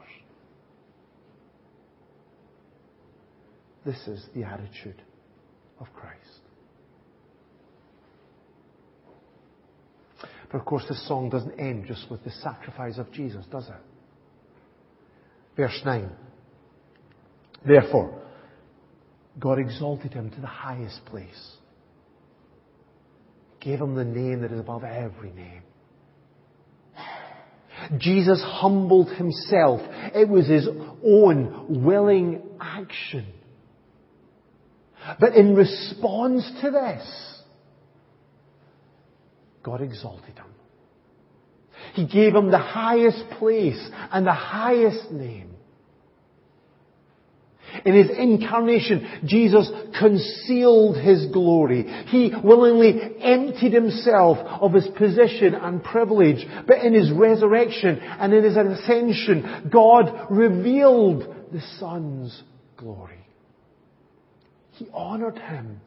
This 3.85 4.07
is 4.07 4.25
the 4.35 4.43
attitude 4.43 5.01
of 5.79 5.87
Christ. 5.93 6.20
But 10.51 10.59
of 10.59 10.65
course, 10.65 10.83
this 10.89 11.07
song 11.07 11.29
doesn't 11.29 11.59
end 11.59 11.85
just 11.87 12.09
with 12.11 12.23
the 12.23 12.31
sacrifice 12.31 12.97
of 12.97 13.11
Jesus, 13.11 13.45
does 13.51 13.67
it? 13.67 13.73
Verse 15.55 15.79
9. 15.85 16.09
Therefore, 17.65 18.21
God 19.39 19.59
exalted 19.59 20.13
him 20.13 20.29
to 20.31 20.41
the 20.41 20.47
highest 20.47 21.05
place, 21.05 21.55
gave 23.61 23.79
him 23.79 23.95
the 23.95 24.03
name 24.03 24.41
that 24.41 24.51
is 24.51 24.59
above 24.59 24.83
every 24.83 25.31
name. 25.31 25.61
Jesus 27.97 28.43
humbled 28.45 29.09
himself. 29.15 29.81
It 30.13 30.27
was 30.27 30.47
his 30.47 30.67
own 31.03 31.83
willing 31.83 32.41
action. 32.59 33.25
But 35.19 35.35
in 35.35 35.55
response 35.55 36.51
to 36.61 36.71
this, 36.71 37.30
God 39.63 39.81
exalted 39.81 40.35
him. 40.35 40.45
He 41.93 42.07
gave 42.07 42.35
him 42.35 42.51
the 42.51 42.57
highest 42.57 43.23
place 43.37 43.89
and 44.11 44.25
the 44.25 44.33
highest 44.33 45.11
name. 45.11 45.51
In 47.85 47.95
his 47.95 48.09
incarnation, 48.17 49.21
Jesus 49.25 49.69
concealed 49.97 50.97
his 50.97 51.27
glory. 51.27 51.83
He 52.07 52.33
willingly 52.43 52.99
emptied 53.21 53.73
himself 53.73 54.37
of 54.37 54.73
his 54.73 54.87
position 54.97 55.55
and 55.55 55.83
privilege. 55.83 56.45
But 56.67 56.79
in 56.79 56.93
his 56.93 57.11
resurrection 57.11 57.99
and 57.99 58.33
in 58.33 58.43
his 58.43 58.57
ascension, 58.57 59.69
God 59.71 60.27
revealed 60.29 61.21
the 61.51 61.61
Son's 61.79 62.43
glory. 62.77 63.25
He 64.71 64.87
honored 64.93 65.37
him 65.37 65.79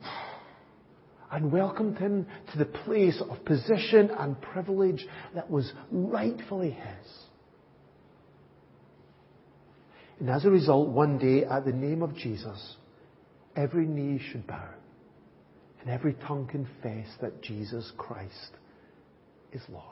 and 1.34 1.50
welcomed 1.50 1.98
him 1.98 2.24
to 2.52 2.58
the 2.58 2.64
place 2.64 3.20
of 3.28 3.44
position 3.44 4.08
and 4.18 4.40
privilege 4.40 5.04
that 5.34 5.50
was 5.50 5.72
rightfully 5.90 6.70
his. 6.70 7.12
And 10.20 10.30
as 10.30 10.44
a 10.44 10.50
result, 10.50 10.90
one 10.90 11.18
day, 11.18 11.44
at 11.44 11.64
the 11.64 11.72
name 11.72 12.04
of 12.04 12.14
Jesus, 12.14 12.76
every 13.56 13.84
knee 13.84 14.20
should 14.30 14.46
bow 14.46 14.68
and 15.80 15.90
every 15.90 16.14
tongue 16.14 16.46
confess 16.46 17.08
that 17.20 17.42
Jesus 17.42 17.90
Christ 17.98 18.52
is 19.52 19.60
Lord. 19.68 19.84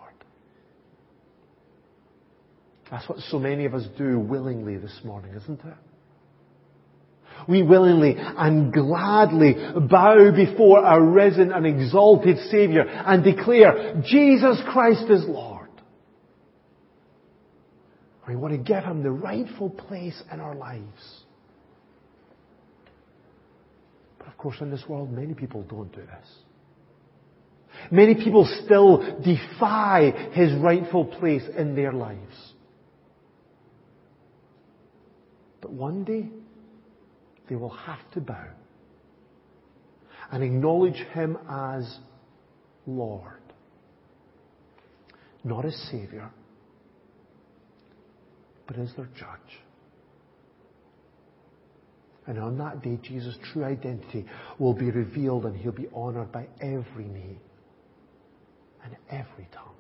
That's 2.89 3.09
what 3.09 3.19
so 3.19 3.41
many 3.41 3.65
of 3.65 3.75
us 3.75 3.87
do 3.99 4.17
willingly 4.21 4.77
this 4.77 5.01
morning, 5.05 5.35
isn't 5.35 5.59
it? 5.59 5.75
We 7.49 7.63
willingly 7.63 8.15
and 8.19 8.73
gladly 8.73 9.55
bow 9.89 10.33
before 10.35 10.85
our 10.85 11.03
risen 11.03 11.53
and 11.53 11.67
exalted 11.67 12.39
Saviour 12.51 12.85
and 12.89 13.25
declare, 13.25 14.03
Jesus 14.05 14.61
Christ 14.71 15.11
is 15.11 15.25
Lord. 15.27 15.69
We 18.29 18.37
want 18.37 18.53
to 18.55 18.59
give 18.59 18.85
Him 18.85 19.03
the 19.03 19.11
rightful 19.11 19.71
place 19.71 20.21
in 20.33 20.41
our 20.41 20.55
lives. 20.55 21.23
But 24.19 24.29
of 24.29 24.39
course, 24.39 24.57
in 24.61 24.71
this 24.71 24.85
world, 24.89 25.11
many 25.11 25.35
people 25.35 25.63
don't 25.65 25.93
do 25.93 26.01
this. 26.01 26.29
Many 27.91 28.15
people 28.15 28.49
still 28.65 28.99
defy 29.23 30.31
his 30.33 30.55
rightful 30.55 31.05
place 31.05 31.43
in 31.57 31.75
their 31.75 31.93
lives. 31.93 32.53
But 35.61 35.73
one 35.73 36.05
day, 36.05 36.29
they 37.53 37.57
will 37.57 37.69
have 37.69 38.11
to 38.13 38.19
bow 38.19 38.47
and 40.31 40.43
acknowledge 40.43 40.97
him 41.13 41.37
as 41.51 41.99
Lord. 42.87 43.43
Not 45.45 45.67
as 45.67 45.77
Savior, 45.91 46.31
but 48.67 48.79
as 48.79 48.91
their 48.97 49.11
judge. 49.15 49.59
And 52.27 52.39
on 52.39 52.57
that 52.57 52.81
day, 52.81 52.99
Jesus' 53.03 53.37
true 53.53 53.65
identity 53.65 54.25
will 54.59 54.73
be 54.73 54.91
revealed 54.91 55.45
and 55.45 55.55
he'll 55.55 55.73
be 55.73 55.89
honored 55.95 56.33
by 56.33 56.47
every 56.59 57.05
knee 57.05 57.39
and 58.83 58.97
every 59.11 59.47
tongue. 59.53 59.77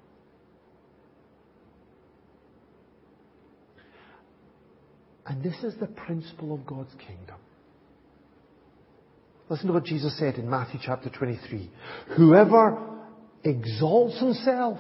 And 5.24 5.42
this 5.42 5.56
is 5.64 5.74
the 5.80 5.86
principle 5.86 6.52
of 6.52 6.66
God's 6.66 6.92
kingdom. 6.96 7.36
Listen 9.52 9.66
to 9.66 9.74
what 9.74 9.84
Jesus 9.84 10.18
said 10.18 10.36
in 10.36 10.48
Matthew 10.48 10.80
chapter 10.82 11.10
23. 11.10 11.70
Whoever 12.16 12.78
exalts 13.44 14.18
himself 14.18 14.78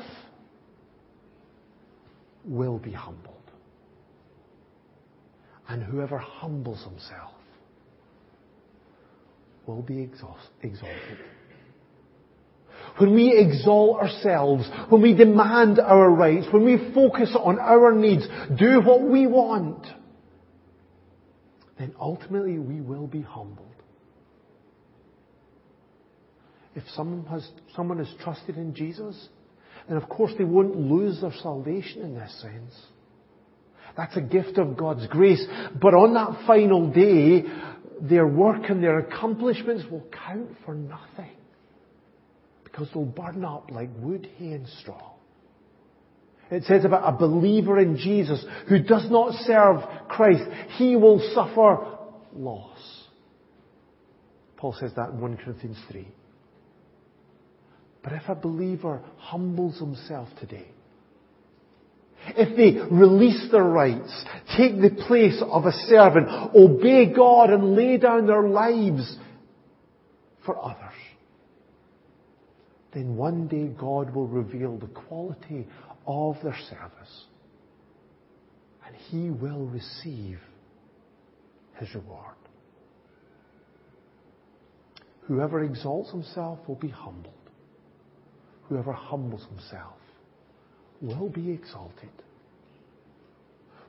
will 2.42 2.78
be 2.78 2.92
humbled. 2.92 3.36
And 5.68 5.82
whoever 5.82 6.16
humbles 6.16 6.82
himself 6.84 7.34
will 9.66 9.82
be 9.82 10.00
exalted. 10.62 11.18
When 12.96 13.14
we 13.14 13.36
exalt 13.36 14.00
ourselves, 14.00 14.66
when 14.88 15.02
we 15.02 15.14
demand 15.14 15.80
our 15.80 16.08
rights, 16.08 16.46
when 16.50 16.64
we 16.64 16.94
focus 16.94 17.36
on 17.38 17.58
our 17.58 17.92
needs, 17.92 18.26
do 18.58 18.80
what 18.80 19.02
we 19.02 19.26
want, 19.26 19.86
then 21.78 21.94
ultimately 22.00 22.58
we 22.58 22.80
will 22.80 23.06
be 23.06 23.20
humbled. 23.20 23.71
If 26.74 26.84
someone 26.94 27.26
has, 27.26 27.46
someone 27.76 27.98
has 27.98 28.12
trusted 28.22 28.56
in 28.56 28.74
Jesus, 28.74 29.28
then 29.88 29.96
of 29.96 30.08
course 30.08 30.32
they 30.38 30.44
won't 30.44 30.76
lose 30.76 31.20
their 31.20 31.34
salvation 31.42 32.02
in 32.02 32.14
this 32.14 32.40
sense. 32.40 32.74
That's 33.96 34.16
a 34.16 34.22
gift 34.22 34.56
of 34.58 34.76
God's 34.76 35.06
grace. 35.08 35.44
But 35.80 35.94
on 35.94 36.14
that 36.14 36.46
final 36.46 36.90
day, 36.90 37.44
their 38.00 38.26
work 38.26 38.70
and 38.70 38.82
their 38.82 38.98
accomplishments 39.00 39.84
will 39.90 40.04
count 40.26 40.50
for 40.64 40.74
nothing. 40.74 41.36
Because 42.64 42.88
they'll 42.94 43.04
burn 43.04 43.44
up 43.44 43.70
like 43.70 43.90
wood, 43.98 44.28
hay 44.38 44.52
and 44.52 44.66
straw. 44.80 45.12
It 46.50 46.64
says 46.64 46.84
about 46.84 47.14
a 47.14 47.16
believer 47.16 47.78
in 47.78 47.96
Jesus 47.96 48.44
who 48.68 48.82
does 48.82 49.10
not 49.10 49.32
serve 49.46 50.08
Christ, 50.08 50.42
he 50.76 50.96
will 50.96 51.18
suffer 51.34 51.98
loss. 52.34 52.78
Paul 54.56 54.74
says 54.78 54.92
that 54.96 55.10
in 55.10 55.20
1 55.20 55.38
Corinthians 55.38 55.78
3. 55.90 56.06
But 58.02 58.12
if 58.14 58.28
a 58.28 58.34
believer 58.34 59.00
humbles 59.16 59.78
himself 59.78 60.28
today, 60.40 60.66
if 62.36 62.56
they 62.56 62.94
release 62.94 63.48
their 63.50 63.64
rights, 63.64 64.24
take 64.56 64.80
the 64.80 65.04
place 65.06 65.42
of 65.44 65.66
a 65.66 65.72
servant, 65.72 66.28
obey 66.54 67.12
God 67.12 67.50
and 67.50 67.74
lay 67.74 67.96
down 67.96 68.26
their 68.26 68.46
lives 68.48 69.16
for 70.44 70.56
others, 70.64 70.78
then 72.92 73.16
one 73.16 73.48
day 73.48 73.68
God 73.68 74.14
will 74.14 74.28
reveal 74.28 74.78
the 74.78 74.86
quality 74.86 75.66
of 76.06 76.36
their 76.42 76.56
service 76.68 77.24
and 78.86 78.96
he 78.96 79.30
will 79.30 79.66
receive 79.66 80.38
his 81.78 81.94
reward. 81.94 82.34
Whoever 85.22 85.62
exalts 85.64 86.10
himself 86.10 86.58
will 86.68 86.74
be 86.76 86.88
humbled. 86.88 87.32
Whoever 88.72 88.92
humbles 88.94 89.44
himself 89.50 89.98
will 91.02 91.28
be 91.28 91.50
exalted. 91.50 92.08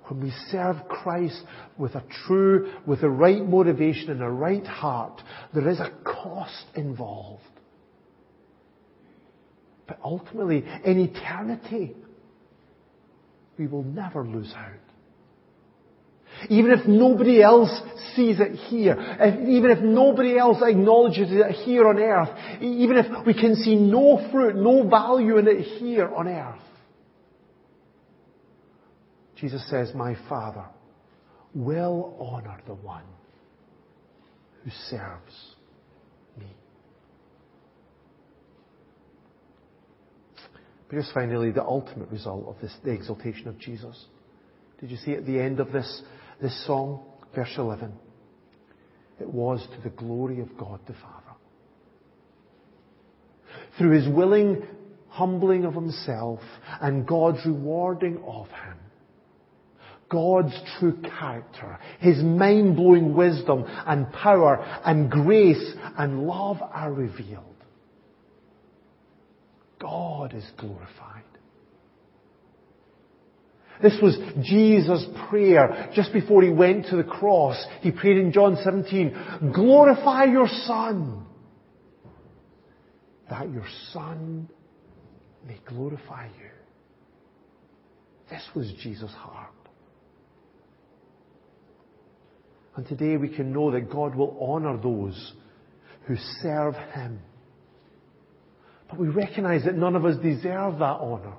When 0.07 0.21
we 0.21 0.33
serve 0.51 0.75
Christ 0.89 1.41
with 1.77 1.95
a 1.95 2.03
true, 2.27 2.69
with 2.85 2.99
the 2.99 3.09
right 3.09 3.41
motivation 3.41 4.09
and 4.09 4.21
a 4.21 4.29
right 4.29 4.67
heart, 4.67 5.21
there 5.53 5.69
is 5.69 5.79
a 5.79 5.89
cost 6.03 6.65
involved. 6.75 7.43
But 9.87 9.99
ultimately, 10.03 10.65
in 10.83 10.99
eternity, 10.99 11.95
we 13.57 13.67
will 13.67 13.83
never 13.83 14.25
lose 14.25 14.53
out. 14.53 14.82
Even 16.49 16.71
if 16.71 16.87
nobody 16.87 17.41
else 17.41 17.69
sees 18.15 18.39
it 18.39 18.53
here, 18.67 18.95
if, 18.99 19.47
even 19.47 19.71
if 19.71 19.79
nobody 19.79 20.37
else 20.37 20.57
acknowledges 20.61 21.29
it 21.31 21.51
here 21.65 21.87
on 21.87 21.97
earth, 21.97 22.29
even 22.61 22.97
if 22.97 23.25
we 23.25 23.33
can 23.33 23.55
see 23.55 23.75
no 23.75 24.29
fruit, 24.31 24.55
no 24.55 24.87
value 24.87 25.37
in 25.37 25.47
it 25.47 25.61
here 25.79 26.07
on 26.13 26.27
earth, 26.27 26.59
Jesus 29.35 29.67
says, 29.69 29.91
My 29.93 30.15
Father 30.29 30.65
will 31.53 32.15
honor 32.19 32.61
the 32.65 32.75
one 32.75 33.03
who 34.63 34.69
serves 34.89 35.55
me. 36.39 36.47
But 40.87 40.91
here's 40.91 41.11
finally 41.13 41.51
the 41.51 41.63
ultimate 41.63 42.09
result 42.09 42.47
of 42.47 42.55
this, 42.61 42.73
the 42.83 42.91
exaltation 42.91 43.47
of 43.47 43.59
Jesus. 43.59 44.05
Did 44.79 44.91
you 44.91 44.97
see 44.97 45.13
at 45.13 45.25
the 45.25 45.39
end 45.39 45.59
of 45.59 45.71
this, 45.71 46.01
this 46.41 46.65
song, 46.65 47.03
verse 47.35 47.53
11? 47.57 47.93
It 49.19 49.29
was 49.29 49.65
to 49.75 49.81
the 49.81 49.95
glory 49.95 50.39
of 50.39 50.57
God 50.57 50.79
the 50.87 50.93
Father. 50.93 51.19
Through 53.77 53.91
his 53.91 54.07
willing 54.07 54.63
humbling 55.07 55.65
of 55.65 55.73
himself 55.73 56.39
and 56.81 57.07
God's 57.07 57.45
rewarding 57.45 58.23
of 58.25 58.47
him, 58.47 58.77
God's 60.13 60.53
true 60.77 61.01
character, 61.01 61.79
His 61.99 62.17
mind-blowing 62.21 63.15
wisdom 63.15 63.65
and 63.87 64.11
power 64.11 64.63
and 64.85 65.09
grace 65.09 65.73
and 65.97 66.27
love 66.27 66.57
are 66.61 66.93
revealed. 66.93 67.43
God 69.79 70.35
is 70.35 70.45
glorified. 70.55 71.23
This 73.81 73.97
was 74.01 74.17
Jesus' 74.43 75.05
prayer 75.29 75.89
just 75.93 76.13
before 76.13 76.41
he 76.41 76.49
went 76.49 76.87
to 76.87 76.95
the 76.95 77.03
cross. 77.03 77.63
He 77.81 77.91
prayed 77.91 78.17
in 78.17 78.31
John 78.31 78.57
17, 78.63 79.51
glorify 79.53 80.25
your 80.25 80.47
Son, 80.47 81.25
that 83.29 83.51
your 83.51 83.65
Son 83.91 84.49
may 85.45 85.59
glorify 85.67 86.27
you. 86.27 86.49
This 88.29 88.43
was 88.55 88.71
Jesus' 88.81 89.11
heart. 89.11 89.51
And 92.75 92.87
today 92.87 93.17
we 93.17 93.29
can 93.29 93.53
know 93.53 93.71
that 93.71 93.91
God 93.91 94.15
will 94.15 94.37
honor 94.41 94.77
those 94.77 95.33
who 96.07 96.15
serve 96.41 96.75
Him. 96.93 97.19
But 98.89 98.99
we 98.99 99.07
recognize 99.09 99.63
that 99.65 99.75
none 99.75 99.95
of 99.95 100.05
us 100.05 100.15
deserve 100.17 100.79
that 100.79 100.97
honor. 100.99 101.35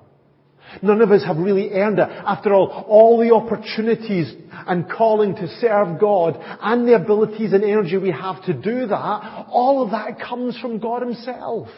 None 0.81 1.01
of 1.01 1.11
us 1.11 1.23
have 1.25 1.37
really 1.37 1.71
earned 1.71 1.99
it. 1.99 2.09
After 2.09 2.53
all, 2.53 2.85
all 2.87 3.19
the 3.19 3.33
opportunities 3.33 4.33
and 4.67 4.89
calling 4.89 5.35
to 5.35 5.47
serve 5.59 5.99
God 5.99 6.37
and 6.61 6.87
the 6.87 6.95
abilities 6.95 7.53
and 7.53 7.63
energy 7.63 7.97
we 7.97 8.11
have 8.11 8.43
to 8.45 8.53
do 8.53 8.87
that, 8.87 9.45
all 9.49 9.83
of 9.83 9.91
that 9.91 10.19
comes 10.19 10.57
from 10.59 10.79
God 10.79 11.01
Himself. 11.01 11.69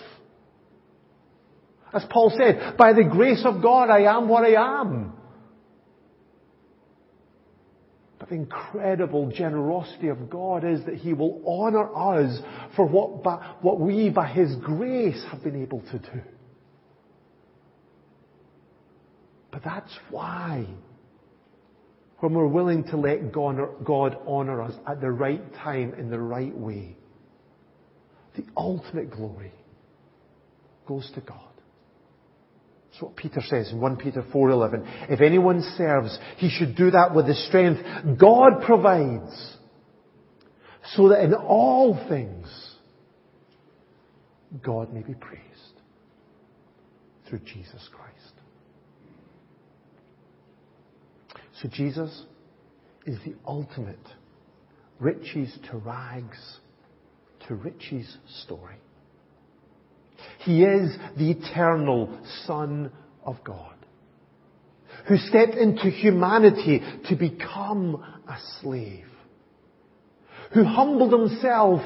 As 1.93 2.06
Paul 2.10 2.34
said, 2.38 2.78
by 2.78 2.93
the 2.93 3.04
grace 3.04 3.43
of 3.45 3.62
God 3.62 3.89
I 3.89 4.02
am 4.15 4.28
what 4.28 4.43
I 4.43 4.82
am. 4.82 5.13
But 8.19 8.30
the 8.30 8.36
incredible 8.36 9.32
generosity 9.32 10.08
of 10.08 10.30
God 10.30 10.65
is 10.65 10.84
that 10.86 10.95
He 10.95 11.13
will 11.13 11.41
honor 11.45 11.95
us 11.95 12.39
for 12.76 12.86
what, 12.86 13.63
what 13.63 13.80
we, 13.80 14.10
by 14.10 14.28
His 14.28 14.56
grace, 14.56 15.23
have 15.32 15.43
been 15.43 15.62
able 15.62 15.82
to 15.91 16.00
do. 16.00 16.21
But 19.52 19.64
that's 19.64 19.98
why, 20.10 20.68
when 22.20 22.34
we're 22.34 22.48
willing 22.48 22.84
to 22.86 22.98
let 22.98 23.32
God 23.32 24.18
honor 24.28 24.62
us 24.62 24.74
at 24.86 25.02
the 25.02 25.12
right 25.12 25.54
time 25.56 25.94
in 25.94 26.10
the 26.10 26.20
right 26.20 26.56
way, 26.56 26.98
the 28.36 28.44
ultimate 28.56 29.10
glory 29.12 29.54
goes 30.88 31.10
to 31.16 31.22
God. 31.22 31.40
That's 32.92 33.02
what 33.02 33.16
Peter 33.16 33.42
says 33.42 33.72
in 33.72 33.80
1 33.80 33.98
Peter 33.98 34.24
4:11. 34.34 34.86
If 35.10 35.22
anyone 35.22 35.62
serves, 35.78 36.18
he 36.38 36.50
should 36.50 36.76
do 36.76 36.92
that 36.92 37.14
with 37.16 37.28
the 37.28 37.36
strength 37.36 37.82
God 38.20 38.62
provides, 38.64 39.58
so 40.96 41.10
that 41.10 41.24
in 41.24 41.34
all 41.34 41.96
things 42.08 42.48
God 44.62 44.94
may 44.94 45.02
be 45.02 45.14
praised 45.14 45.44
through 47.28 47.40
Jesus 47.40 47.88
Christ. 47.92 48.16
So 51.62 51.70
Jesus 51.70 52.26
is 53.06 53.17
the 53.26 53.36
ultimate 53.46 53.98
riches 55.00 55.58
to 55.72 55.78
rags 55.78 56.38
to 57.48 57.56
riches 57.56 58.17
story. 58.43 58.76
He 60.39 60.63
is 60.63 60.96
the 61.17 61.32
eternal 61.32 62.20
Son 62.46 62.91
of 63.24 63.38
God 63.43 63.74
who 65.08 65.17
stepped 65.17 65.56
into 65.56 65.89
humanity 65.89 66.82
to 67.10 67.15
become 67.15 68.04
a 68.28 68.38
slave, 68.62 69.06
who 70.54 70.63
humbled 70.63 71.13
himself 71.13 71.82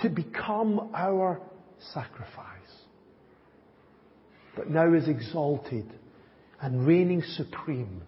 to 0.00 0.08
become 0.08 0.90
our 0.94 1.40
sacrifice, 1.92 2.44
but 4.56 4.68
now 4.68 4.92
is 4.94 5.08
exalted 5.08 5.86
and 6.60 6.86
reigning 6.86 7.22
supreme. 7.22 8.02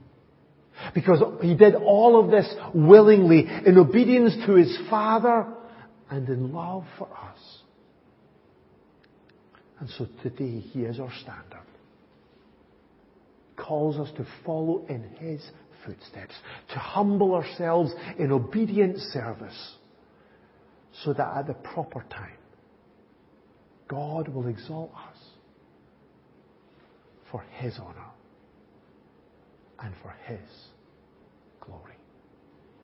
Because 0.94 1.22
he 1.42 1.54
did 1.54 1.74
all 1.74 2.22
of 2.22 2.30
this 2.30 2.52
willingly 2.74 3.46
in 3.66 3.78
obedience 3.78 4.34
to 4.46 4.54
his 4.54 4.76
Father 4.88 5.46
and 6.10 6.28
in 6.28 6.52
love 6.52 6.84
for 6.98 7.08
us. 7.08 7.38
And 9.80 9.88
so 9.90 10.06
today 10.22 10.60
he 10.60 10.82
is 10.82 10.98
our 10.98 11.12
standard. 11.20 11.66
Calls 13.56 13.96
us 13.98 14.14
to 14.16 14.26
follow 14.44 14.86
in 14.88 15.02
his 15.18 15.44
footsteps, 15.84 16.34
to 16.72 16.78
humble 16.78 17.34
ourselves 17.34 17.92
in 18.18 18.32
obedient 18.32 18.98
service, 18.98 19.76
so 21.04 21.12
that 21.12 21.36
at 21.36 21.46
the 21.46 21.54
proper 21.54 22.04
time, 22.10 22.32
God 23.88 24.28
will 24.28 24.48
exalt 24.48 24.92
us 24.92 25.18
for 27.30 27.44
his 27.58 27.78
honor 27.78 28.06
and 29.80 29.94
for 29.96 30.14
his 30.26 30.68